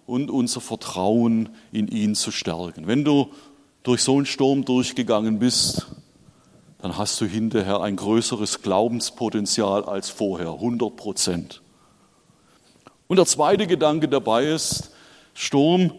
und 0.08 0.32
unser 0.32 0.62
Vertrauen 0.62 1.50
in 1.72 1.88
ihn 1.88 2.16
zu 2.16 2.32
stärken. 2.32 2.88
Wenn 2.88 3.04
du 3.04 3.30
durch 3.84 4.02
so 4.02 4.16
einen 4.16 4.26
Sturm 4.26 4.66
durchgegangen 4.66 5.38
bist, 5.38 5.86
dann 6.80 6.98
hast 6.98 7.20
du 7.22 7.26
hinterher 7.26 7.82
ein 7.82 7.96
größeres 7.96 8.62
Glaubenspotenzial 8.62 9.84
als 9.84 10.10
vorher, 10.10 10.54
100 10.54 10.96
Prozent. 10.96 11.62
Und 13.08 13.18
der 13.18 13.26
zweite 13.26 13.68
Gedanke 13.68 14.08
dabei 14.08 14.46
ist, 14.46 14.92
Sturm, 15.34 15.92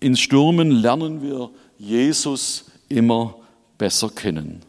in 0.00 0.16
Stürmen 0.16 0.70
lernen 0.70 1.22
wir 1.22 1.50
Jesus 1.78 2.64
immer 2.88 3.36
besser 3.78 4.08
kennen. 4.08 4.62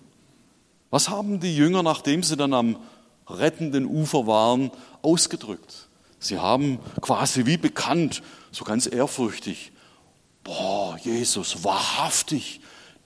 Was 0.89 1.09
haben 1.09 1.39
die 1.39 1.55
Jünger, 1.55 1.83
nachdem 1.83 2.21
sie 2.21 2.35
dann 2.35 2.53
am 2.53 2.75
rettenden 3.27 3.85
Ufer 3.85 4.27
waren, 4.27 4.71
ausgedrückt? 5.01 5.87
Sie 6.21 6.37
haben 6.37 6.79
quasi 7.01 7.47
wie 7.47 7.57
bekannt, 7.57 8.21
so 8.51 8.63
ganz 8.63 8.85
ehrfürchtig, 8.85 9.71
boah, 10.43 10.95
Jesus, 11.01 11.63
wahrhaftig, 11.63 12.61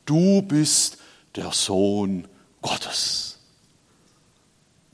du 0.05 0.41
bist 0.41 0.97
der 1.35 1.53
Sohn 1.53 2.27
Gottes. 2.61 3.39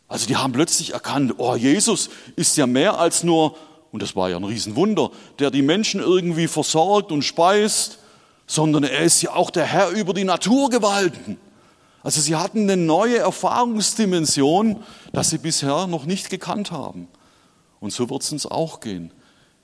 Also 0.08 0.28
die 0.28 0.38
haben 0.38 0.54
plötzlich 0.54 0.94
erkannt, 0.94 1.34
oh, 1.38 1.56
Jesus 1.56 2.12
ist 2.36 2.58
ja 2.58 2.68
mehr 2.68 3.00
als 3.00 3.24
nur, 3.24 3.58
und 3.92 4.04
das 4.04 4.16
war 4.16 4.30
ja 4.30 4.38
ein 4.38 4.44
Riesenwunder, 4.44 5.10
der 5.40 5.50
die 5.50 5.64
Menschen 5.64 6.00
irgendwie 6.00 6.48
versorgt 6.48 7.12
und 7.12 7.24
speist, 7.24 7.98
sondern 8.46 8.84
er 8.84 9.00
ist 9.00 9.24
ja 9.24 9.34
auch 9.34 9.50
der 9.50 9.66
Herr 9.66 9.90
über 9.90 10.14
die 10.14 10.26
Naturgewalten. 10.26 11.38
Also 12.04 12.22
sie 12.22 12.36
hatten 12.36 12.70
eine 12.70 12.78
neue 12.78 13.18
Erfahrungsdimension, 13.18 14.84
das 15.12 15.32
sie 15.32 15.40
bisher 15.40 15.88
noch 15.88 16.06
nicht 16.06 16.30
gekannt 16.30 16.70
haben. 16.72 17.08
Und 17.82 17.92
so 17.92 18.10
wird 18.10 18.22
es 18.22 18.32
uns 18.32 18.46
auch 18.46 18.80
gehen. 18.80 19.12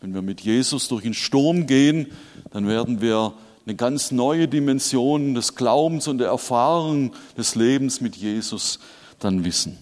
Wenn 0.02 0.14
wir 0.14 0.22
mit 0.22 0.42
Jesus 0.42 0.90
durch 0.90 1.04
den 1.04 1.14
Sturm 1.14 1.68
gehen, 1.68 2.08
dann 2.52 2.68
werden 2.68 3.00
wir 3.00 3.34
eine 3.66 3.76
ganz 3.76 4.12
neue 4.12 4.48
Dimension 4.48 5.34
des 5.34 5.56
Glaubens 5.56 6.08
und 6.08 6.18
der 6.18 6.28
Erfahrung 6.28 7.14
des 7.38 7.56
Lebens 7.56 8.02
mit 8.02 8.16
Jesus 8.16 8.80
dann 9.20 9.46
wissen. 9.46 9.78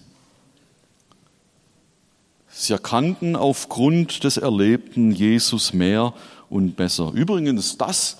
Sie 2.48 2.72
erkannten 2.72 3.36
aufgrund 3.36 4.24
des 4.24 4.36
Erlebten 4.36 5.12
Jesus 5.12 5.72
mehr 5.72 6.14
und 6.48 6.76
besser. 6.76 7.12
Übrigens, 7.14 7.76
das 7.76 8.16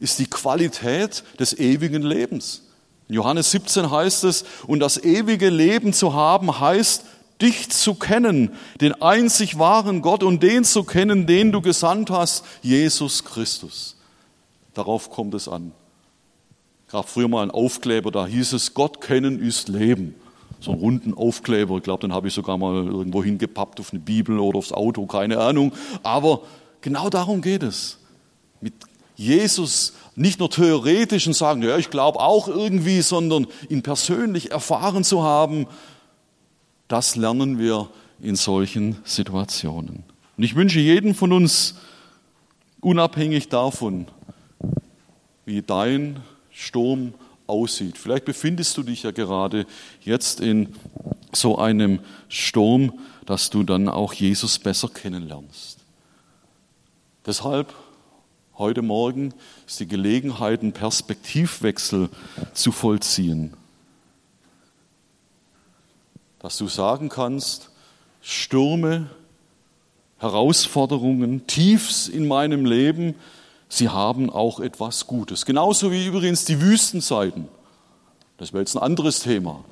ist 0.00 0.18
die 0.18 0.26
Qualität 0.26 1.24
des 1.38 1.56
ewigen 1.58 2.02
Lebens. 2.02 2.62
In 3.08 3.14
Johannes 3.14 3.52
17 3.52 3.90
heißt 3.90 4.24
es, 4.24 4.44
und 4.66 4.80
das 4.80 5.02
ewige 5.02 5.48
Leben 5.48 5.92
zu 5.92 6.14
haben 6.14 6.60
heißt, 6.60 7.04
dich 7.40 7.70
zu 7.70 7.94
kennen, 7.94 8.52
den 8.80 9.00
einzig 9.02 9.58
wahren 9.58 10.02
Gott 10.02 10.22
und 10.22 10.42
den 10.42 10.64
zu 10.64 10.84
kennen, 10.84 11.26
den 11.26 11.52
du 11.52 11.60
gesandt 11.60 12.10
hast, 12.10 12.44
Jesus 12.62 13.24
Christus. 13.24 13.96
Darauf 14.74 15.10
kommt 15.10 15.34
es 15.34 15.48
an. 15.48 15.72
Gab 16.90 17.08
früher 17.08 17.28
mal 17.28 17.42
einen 17.42 17.50
Aufkleber, 17.50 18.10
da 18.10 18.26
hieß 18.26 18.52
es, 18.52 18.74
Gott 18.74 19.00
kennen 19.00 19.40
ist 19.40 19.68
Leben. 19.68 20.14
So 20.60 20.70
einen 20.70 20.80
runden 20.80 21.14
Aufkleber, 21.14 21.76
ich 21.76 21.82
glaube, 21.82 22.00
den 22.06 22.14
habe 22.14 22.28
ich 22.28 22.34
sogar 22.34 22.56
mal 22.56 22.86
irgendwo 22.86 23.22
hingepappt 23.22 23.80
auf 23.80 23.92
eine 23.92 24.00
Bibel 24.00 24.38
oder 24.38 24.58
aufs 24.58 24.72
Auto, 24.72 25.06
keine 25.06 25.38
Ahnung. 25.38 25.72
Aber 26.02 26.42
genau 26.80 27.10
darum 27.10 27.42
geht 27.42 27.62
es. 27.62 27.98
Mit 28.60 28.74
Jesus 29.16 29.94
nicht 30.14 30.38
nur 30.38 30.50
theoretisch 30.50 31.26
und 31.26 31.34
sagen, 31.34 31.62
ja, 31.62 31.76
ich 31.76 31.90
glaube 31.90 32.20
auch 32.20 32.48
irgendwie, 32.48 33.02
sondern 33.02 33.46
ihn 33.68 33.82
persönlich 33.82 34.50
erfahren 34.50 35.04
zu 35.04 35.22
haben, 35.22 35.66
das 36.88 37.16
lernen 37.16 37.58
wir 37.58 37.88
in 38.20 38.36
solchen 38.36 38.96
Situationen. 39.04 40.04
Und 40.36 40.42
ich 40.44 40.54
wünsche 40.54 40.80
jedem 40.80 41.14
von 41.14 41.32
uns, 41.32 41.74
unabhängig 42.80 43.48
davon, 43.48 44.06
wie 45.44 45.62
dein 45.62 46.20
Sturm 46.50 47.14
aussieht. 47.46 47.98
Vielleicht 47.98 48.24
befindest 48.24 48.76
du 48.76 48.82
dich 48.82 49.02
ja 49.02 49.10
gerade 49.10 49.66
jetzt 50.02 50.40
in 50.40 50.74
so 51.32 51.58
einem 51.58 52.00
Sturm, 52.28 52.98
dass 53.24 53.50
du 53.50 53.62
dann 53.62 53.88
auch 53.88 54.12
Jesus 54.12 54.58
besser 54.58 54.88
kennenlernst. 54.88 55.78
Deshalb 57.24 57.74
heute 58.56 58.82
Morgen 58.82 59.34
ist 59.66 59.80
die 59.80 59.88
Gelegenheit, 59.88 60.62
einen 60.62 60.72
Perspektivwechsel 60.72 62.08
zu 62.54 62.72
vollziehen 62.72 63.52
dass 66.46 66.58
du 66.58 66.68
sagen 66.68 67.08
kannst, 67.08 67.70
Stürme, 68.22 69.10
Herausforderungen, 70.18 71.48
Tiefs 71.48 72.06
in 72.06 72.28
meinem 72.28 72.64
Leben, 72.64 73.16
sie 73.68 73.88
haben 73.88 74.30
auch 74.30 74.60
etwas 74.60 75.08
Gutes. 75.08 75.44
Genauso 75.44 75.90
wie 75.90 76.06
übrigens 76.06 76.44
die 76.44 76.60
Wüstenzeiten. 76.60 77.48
Das 78.38 78.52
wäre 78.52 78.60
jetzt 78.60 78.76
ein 78.76 78.82
anderes 78.84 79.18
Thema. 79.18 79.64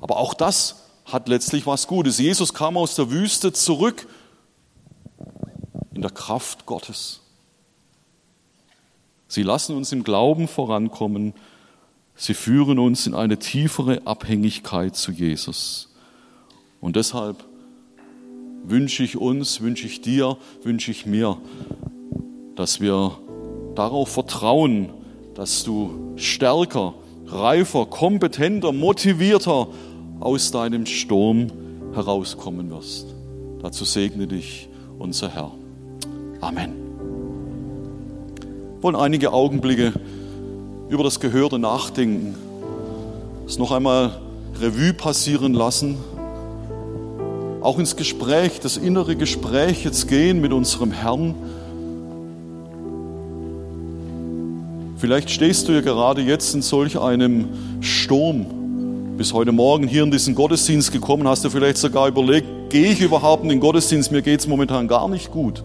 Aber 0.00 0.16
auch 0.16 0.32
das 0.32 0.86
hat 1.04 1.28
letztlich 1.28 1.66
was 1.66 1.88
Gutes. 1.88 2.16
Jesus 2.16 2.54
kam 2.54 2.78
aus 2.78 2.94
der 2.94 3.10
Wüste 3.10 3.52
zurück 3.52 4.08
in 5.92 6.00
der 6.00 6.10
Kraft 6.10 6.64
Gottes. 6.64 7.20
Sie 9.28 9.42
lassen 9.42 9.76
uns 9.76 9.92
im 9.92 10.04
Glauben 10.04 10.48
vorankommen. 10.48 11.34
Sie 12.16 12.32
führen 12.32 12.78
uns 12.78 13.06
in 13.06 13.14
eine 13.14 13.38
tiefere 13.38 14.06
Abhängigkeit 14.06 14.96
zu 14.96 15.12
Jesus. 15.12 15.90
Und 16.84 16.96
deshalb 16.96 17.42
wünsche 18.62 19.04
ich 19.04 19.16
uns, 19.16 19.62
wünsche 19.62 19.86
ich 19.86 20.02
dir, 20.02 20.36
wünsche 20.64 20.90
ich 20.90 21.06
mir, 21.06 21.38
dass 22.56 22.78
wir 22.78 23.12
darauf 23.74 24.10
vertrauen, 24.10 24.90
dass 25.34 25.64
du 25.64 26.12
stärker, 26.16 26.92
reifer, 27.26 27.86
kompetenter, 27.86 28.72
motivierter 28.72 29.68
aus 30.20 30.50
deinem 30.50 30.84
Sturm 30.84 31.46
herauskommen 31.94 32.68
wirst. 32.68 33.06
Dazu 33.62 33.86
segne 33.86 34.26
dich 34.26 34.68
unser 34.98 35.30
Herr. 35.30 35.52
Amen. 36.42 36.74
Wir 38.74 38.82
wollen 38.82 38.96
einige 38.96 39.32
Augenblicke 39.32 39.94
über 40.90 41.02
das 41.02 41.18
Gehörte 41.18 41.58
nachdenken, 41.58 42.34
es 43.46 43.56
noch 43.56 43.72
einmal 43.72 44.20
Revue 44.60 44.92
passieren 44.92 45.54
lassen 45.54 45.96
auch 47.64 47.78
ins 47.78 47.96
Gespräch, 47.96 48.60
das 48.60 48.76
innere 48.76 49.16
Gespräch 49.16 49.84
jetzt 49.84 50.06
gehen 50.06 50.40
mit 50.40 50.52
unserem 50.52 50.92
Herrn. 50.92 51.34
Vielleicht 54.98 55.30
stehst 55.30 55.66
du 55.68 55.72
ja 55.72 55.80
gerade 55.80 56.20
jetzt 56.20 56.54
in 56.54 56.60
solch 56.60 57.00
einem 57.00 57.48
Sturm. 57.80 59.16
Bis 59.16 59.32
heute 59.32 59.52
Morgen 59.52 59.88
hier 59.88 60.02
in 60.02 60.10
diesen 60.10 60.34
Gottesdienst 60.34 60.92
gekommen, 60.92 61.26
hast 61.26 61.44
du 61.44 61.50
vielleicht 61.50 61.78
sogar 61.78 62.08
überlegt, 62.08 62.46
gehe 62.68 62.92
ich 62.92 63.00
überhaupt 63.00 63.44
in 63.44 63.48
den 63.48 63.60
Gottesdienst? 63.60 64.12
Mir 64.12 64.22
geht 64.22 64.40
es 64.40 64.46
momentan 64.46 64.86
gar 64.86 65.08
nicht 65.08 65.30
gut. 65.30 65.62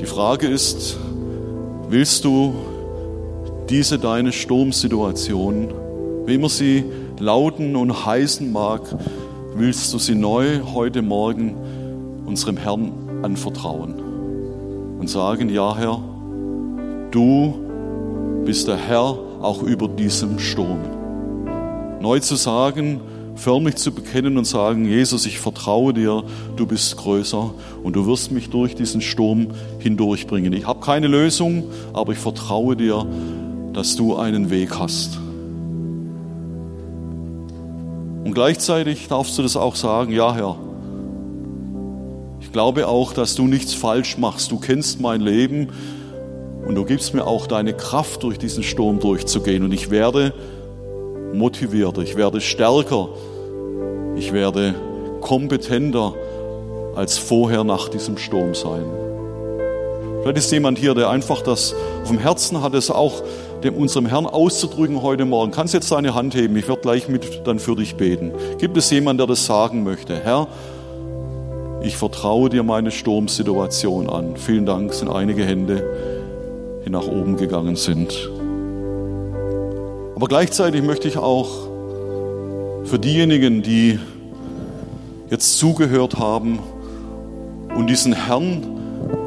Die 0.00 0.06
Frage 0.06 0.46
ist, 0.46 0.96
willst 1.90 2.24
du 2.24 2.54
diese 3.68 3.98
deine 3.98 4.32
Sturmsituation, 4.32 5.68
wie 6.26 6.34
immer 6.34 6.48
sie 6.48 6.84
lauten 7.18 7.76
und 7.76 8.04
heißen 8.04 8.52
mag, 8.52 8.82
willst 9.54 9.92
du 9.92 9.98
sie 9.98 10.14
neu 10.14 10.60
heute 10.74 11.02
Morgen 11.02 11.54
unserem 12.26 12.56
Herrn 12.56 12.92
anvertrauen. 13.22 13.94
und 14.98 15.08
sagen, 15.08 15.50
ja 15.50 15.76
Herr, 15.76 16.02
du 17.10 17.54
bist 18.44 18.68
der 18.68 18.76
Herr 18.76 19.18
auch 19.42 19.62
über 19.62 19.88
diesem 19.88 20.38
Sturm. 20.38 20.78
Neu 22.00 22.20
zu 22.20 22.36
sagen, 22.36 23.00
förmlich 23.34 23.76
zu 23.76 23.92
bekennen 23.92 24.38
und 24.38 24.46
sagen, 24.46 24.84
Jesus, 24.86 25.26
ich 25.26 25.38
vertraue 25.38 25.92
dir, 25.92 26.24
du 26.56 26.66
bist 26.66 26.96
größer 26.96 27.52
und 27.82 27.96
du 27.96 28.06
wirst 28.06 28.30
mich 28.30 28.50
durch 28.50 28.74
diesen 28.74 29.00
Sturm 29.00 29.48
hindurchbringen. 29.78 30.52
Ich 30.52 30.66
habe 30.66 30.80
keine 30.80 31.08
Lösung, 31.08 31.64
aber 31.92 32.12
ich 32.12 32.18
vertraue 32.18 32.76
dir, 32.76 33.06
dass 33.74 33.96
du 33.96 34.16
einen 34.16 34.50
Weg 34.50 34.78
hast. 34.78 35.18
Und 38.24 38.32
gleichzeitig 38.32 39.08
darfst 39.08 39.36
du 39.36 39.42
das 39.42 39.56
auch 39.56 39.76
sagen, 39.76 40.12
ja 40.12 40.34
Herr, 40.34 40.56
ich 42.40 42.52
glaube 42.52 42.88
auch, 42.88 43.12
dass 43.12 43.34
du 43.34 43.46
nichts 43.46 43.74
falsch 43.74 44.16
machst. 44.16 44.50
Du 44.50 44.58
kennst 44.58 45.00
mein 45.00 45.20
Leben 45.20 45.68
und 46.66 46.74
du 46.76 46.84
gibst 46.84 47.12
mir 47.12 47.26
auch 47.26 47.46
deine 47.46 47.74
Kraft, 47.74 48.22
durch 48.22 48.38
diesen 48.38 48.62
Sturm 48.62 49.00
durchzugehen. 49.00 49.64
Und 49.64 49.72
ich 49.72 49.90
werde 49.90 50.32
motivierter, 51.34 52.02
ich 52.02 52.16
werde 52.16 52.40
stärker, 52.40 53.08
ich 54.16 54.32
werde 54.32 54.74
kompetenter 55.20 56.14
als 56.94 57.18
vorher 57.18 57.64
nach 57.64 57.88
diesem 57.88 58.16
Sturm 58.16 58.54
sein. 58.54 58.84
Vielleicht 60.22 60.38
ist 60.38 60.52
jemand 60.52 60.78
hier, 60.78 60.94
der 60.94 61.10
einfach 61.10 61.42
das 61.42 61.74
auf 62.02 62.08
dem 62.08 62.18
Herzen 62.18 62.62
hat, 62.62 62.72
es 62.74 62.90
auch 62.90 63.22
dem 63.64 63.74
unserem 63.74 64.04
Herrn 64.06 64.26
auszudrücken 64.26 65.00
heute 65.00 65.24
Morgen. 65.24 65.50
Kannst 65.50 65.72
jetzt 65.72 65.90
deine 65.90 66.14
Hand 66.14 66.34
heben, 66.34 66.54
ich 66.56 66.68
werde 66.68 66.82
gleich 66.82 67.08
mit 67.08 67.46
dann 67.46 67.58
für 67.58 67.74
dich 67.74 67.96
beten. 67.96 68.32
Gibt 68.58 68.76
es 68.76 68.90
jemand, 68.90 69.18
der 69.18 69.26
das 69.26 69.46
sagen 69.46 69.84
möchte? 69.84 70.20
Herr, 70.22 70.48
ich 71.82 71.96
vertraue 71.96 72.50
dir 72.50 72.62
meine 72.62 72.90
Sturmsituation 72.90 74.08
an. 74.10 74.36
Vielen 74.36 74.66
Dank, 74.66 74.92
sind 74.92 75.08
einige 75.08 75.44
Hände, 75.44 75.82
die 76.84 76.90
nach 76.90 77.06
oben 77.06 77.38
gegangen 77.38 77.76
sind. 77.76 78.30
Aber 80.14 80.26
gleichzeitig 80.28 80.82
möchte 80.82 81.08
ich 81.08 81.16
auch 81.16 81.68
für 82.84 82.98
diejenigen, 82.98 83.62
die 83.62 83.98
jetzt 85.30 85.56
zugehört 85.58 86.18
haben 86.18 86.58
und 87.74 87.88
diesen 87.88 88.12
Herrn, 88.12 88.62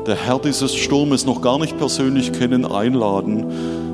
der 0.06 0.16
Herr 0.16 0.38
dieses 0.38 0.76
Sturmes 0.76 1.26
noch 1.26 1.42
gar 1.42 1.58
nicht 1.58 1.78
persönlich 1.78 2.32
kennen, 2.34 2.66
einladen, 2.66 3.87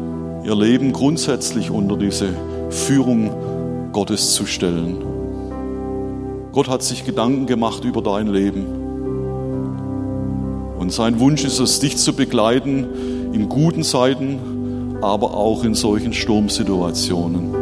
ihr 0.44 0.56
Leben 0.56 0.92
grundsätzlich 0.92 1.72
unter 1.72 1.98
diese 1.98 2.30
Führung 2.70 3.92
Gottes 3.92 4.34
zu 4.34 4.46
stellen. 4.46 4.98
Gott 6.52 6.68
hat 6.68 6.84
sich 6.84 7.06
Gedanken 7.06 7.46
gemacht 7.46 7.84
über 7.86 8.02
dein 8.02 8.28
Leben. 8.28 8.66
Und 10.78 10.92
sein 10.92 11.20
Wunsch 11.20 11.46
ist 11.46 11.60
es, 11.60 11.80
dich 11.80 11.98
zu 11.98 12.14
begleiten 12.14 13.32
in 13.34 13.48
guten 13.48 13.84
Zeiten, 13.84 14.98
aber 15.02 15.34
auch 15.34 15.64
in 15.64 15.76
solchen 15.76 16.14
Sturmsituationen. 16.14 17.54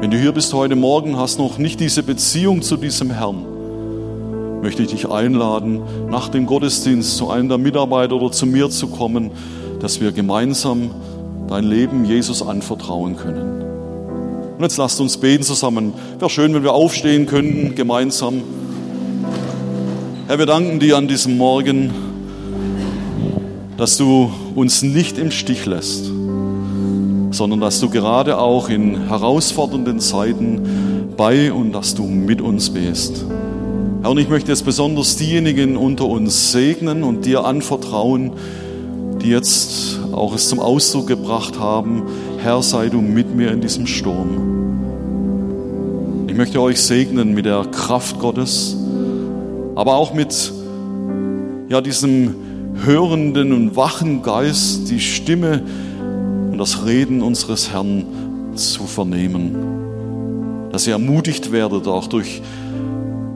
Wenn 0.00 0.10
du 0.10 0.18
hier 0.18 0.32
bist 0.32 0.52
heute 0.52 0.76
Morgen, 0.76 1.16
hast 1.16 1.38
noch 1.38 1.58
nicht 1.58 1.80
diese 1.80 2.02
Beziehung 2.02 2.62
zu 2.62 2.76
diesem 2.76 3.10
Herrn, 3.10 3.44
möchte 4.62 4.82
ich 4.82 4.90
dich 4.90 5.10
einladen, 5.10 5.80
nach 6.10 6.28
dem 6.28 6.46
Gottesdienst 6.46 7.16
zu 7.16 7.30
einem 7.30 7.48
der 7.48 7.58
Mitarbeiter 7.58 8.16
oder 8.16 8.30
zu 8.30 8.46
mir 8.46 8.70
zu 8.70 8.88
kommen, 8.88 9.30
dass 9.80 10.00
wir 10.00 10.12
gemeinsam 10.12 10.90
dein 11.48 11.64
Leben 11.64 12.04
Jesus 12.04 12.42
anvertrauen 12.42 13.16
können. 13.16 13.62
Und 14.56 14.62
jetzt 14.62 14.76
lasst 14.76 15.00
uns 15.00 15.16
beten 15.16 15.44
zusammen. 15.44 15.92
Wäre 16.18 16.30
schön, 16.30 16.54
wenn 16.54 16.62
wir 16.62 16.72
aufstehen 16.72 17.26
könnten, 17.26 17.74
gemeinsam. 17.74 18.42
Herr, 20.26 20.38
wir 20.38 20.46
danken 20.46 20.80
dir 20.80 20.96
an 20.96 21.08
diesem 21.08 21.36
Morgen, 21.36 21.90
dass 23.76 23.96
du 23.96 24.30
uns 24.54 24.82
nicht 24.82 25.18
im 25.18 25.30
Stich 25.30 25.64
lässt 25.64 26.10
sondern 27.30 27.60
dass 27.60 27.80
du 27.80 27.88
gerade 27.88 28.38
auch 28.38 28.68
in 28.68 29.08
herausfordernden 29.08 30.00
Zeiten 30.00 31.12
bei 31.16 31.52
und 31.52 31.72
dass 31.72 31.94
du 31.94 32.04
mit 32.04 32.40
uns 32.40 32.70
bist. 32.70 33.24
Herr, 34.02 34.10
und 34.10 34.18
ich 34.18 34.28
möchte 34.28 34.50
jetzt 34.50 34.64
besonders 34.64 35.16
diejenigen 35.16 35.76
unter 35.76 36.06
uns 36.06 36.52
segnen 36.52 37.02
und 37.02 37.24
dir 37.24 37.44
anvertrauen, 37.44 38.32
die 39.22 39.30
jetzt 39.30 39.98
auch 40.12 40.34
es 40.34 40.48
zum 40.48 40.60
Ausdruck 40.60 41.06
gebracht 41.06 41.58
haben, 41.58 42.02
Herr, 42.38 42.62
sei 42.62 42.88
du 42.88 43.00
mit 43.00 43.34
mir 43.34 43.50
in 43.50 43.60
diesem 43.60 43.86
Sturm. 43.86 44.56
Ich 46.28 46.34
möchte 46.34 46.60
euch 46.60 46.80
segnen 46.80 47.34
mit 47.34 47.46
der 47.46 47.64
Kraft 47.64 48.18
Gottes, 48.20 48.76
aber 49.74 49.96
auch 49.96 50.14
mit 50.14 50.52
ja, 51.68 51.80
diesem 51.80 52.34
hörenden 52.84 53.52
und 53.52 53.76
wachen 53.76 54.22
Geist, 54.22 54.90
die 54.90 55.00
Stimme 55.00 55.62
und 56.50 56.58
das 56.58 56.86
Reden 56.86 57.22
unseres 57.22 57.72
Herrn 57.72 58.04
zu 58.54 58.84
vernehmen. 58.84 60.68
Dass 60.72 60.86
ihr 60.86 60.92
ermutigt 60.92 61.50
werdet 61.52 61.86
auch 61.86 62.06
durch 62.06 62.40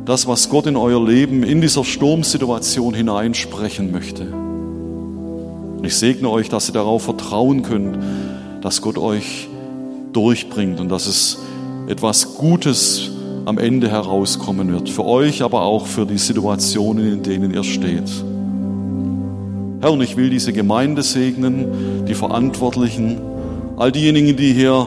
das, 0.04 0.26
was 0.26 0.48
Gott 0.48 0.66
in 0.66 0.76
euer 0.76 1.04
Leben 1.04 1.42
in 1.42 1.60
dieser 1.60 1.84
Sturmsituation 1.84 2.94
hineinsprechen 2.94 3.92
möchte. 3.92 4.41
Und 5.82 5.88
ich 5.88 5.96
segne 5.96 6.30
euch, 6.30 6.48
dass 6.48 6.68
ihr 6.68 6.74
darauf 6.74 7.02
vertrauen 7.02 7.64
könnt, 7.64 7.98
dass 8.60 8.82
Gott 8.82 8.98
euch 8.98 9.48
durchbringt 10.12 10.78
und 10.78 10.88
dass 10.88 11.08
es 11.08 11.38
etwas 11.88 12.36
Gutes 12.36 13.10
am 13.46 13.58
Ende 13.58 13.90
herauskommen 13.90 14.70
wird. 14.70 14.88
Für 14.88 15.04
euch, 15.04 15.42
aber 15.42 15.62
auch 15.62 15.86
für 15.86 16.06
die 16.06 16.18
Situationen, 16.18 17.12
in 17.12 17.22
denen 17.24 17.52
ihr 17.52 17.64
steht. 17.64 18.08
Herr, 19.80 19.90
und 19.90 20.00
ich 20.02 20.16
will 20.16 20.30
diese 20.30 20.52
Gemeinde 20.52 21.02
segnen, 21.02 22.04
die 22.06 22.14
Verantwortlichen, 22.14 23.20
all 23.76 23.90
diejenigen, 23.90 24.36
die 24.36 24.52
hier 24.52 24.86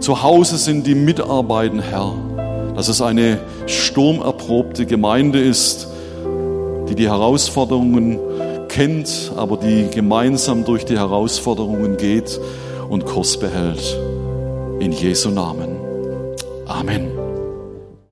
zu 0.00 0.22
Hause 0.22 0.58
sind, 0.58 0.86
die 0.86 0.94
mitarbeiten, 0.94 1.80
Herr, 1.80 2.12
dass 2.76 2.88
es 2.88 3.00
eine 3.00 3.38
sturmerprobte 3.64 4.84
Gemeinde 4.84 5.40
ist, 5.40 5.88
die 6.90 6.94
die 6.94 7.08
Herausforderungen 7.08 8.18
kennt, 8.74 9.30
aber 9.36 9.56
die 9.56 9.88
gemeinsam 9.88 10.64
durch 10.64 10.84
die 10.84 10.98
Herausforderungen 10.98 11.96
geht 11.96 12.40
und 12.88 13.06
Kurs 13.06 13.38
behält. 13.38 13.96
In 14.80 14.90
Jesu 14.90 15.30
Namen. 15.30 15.76
Amen. 16.66 17.23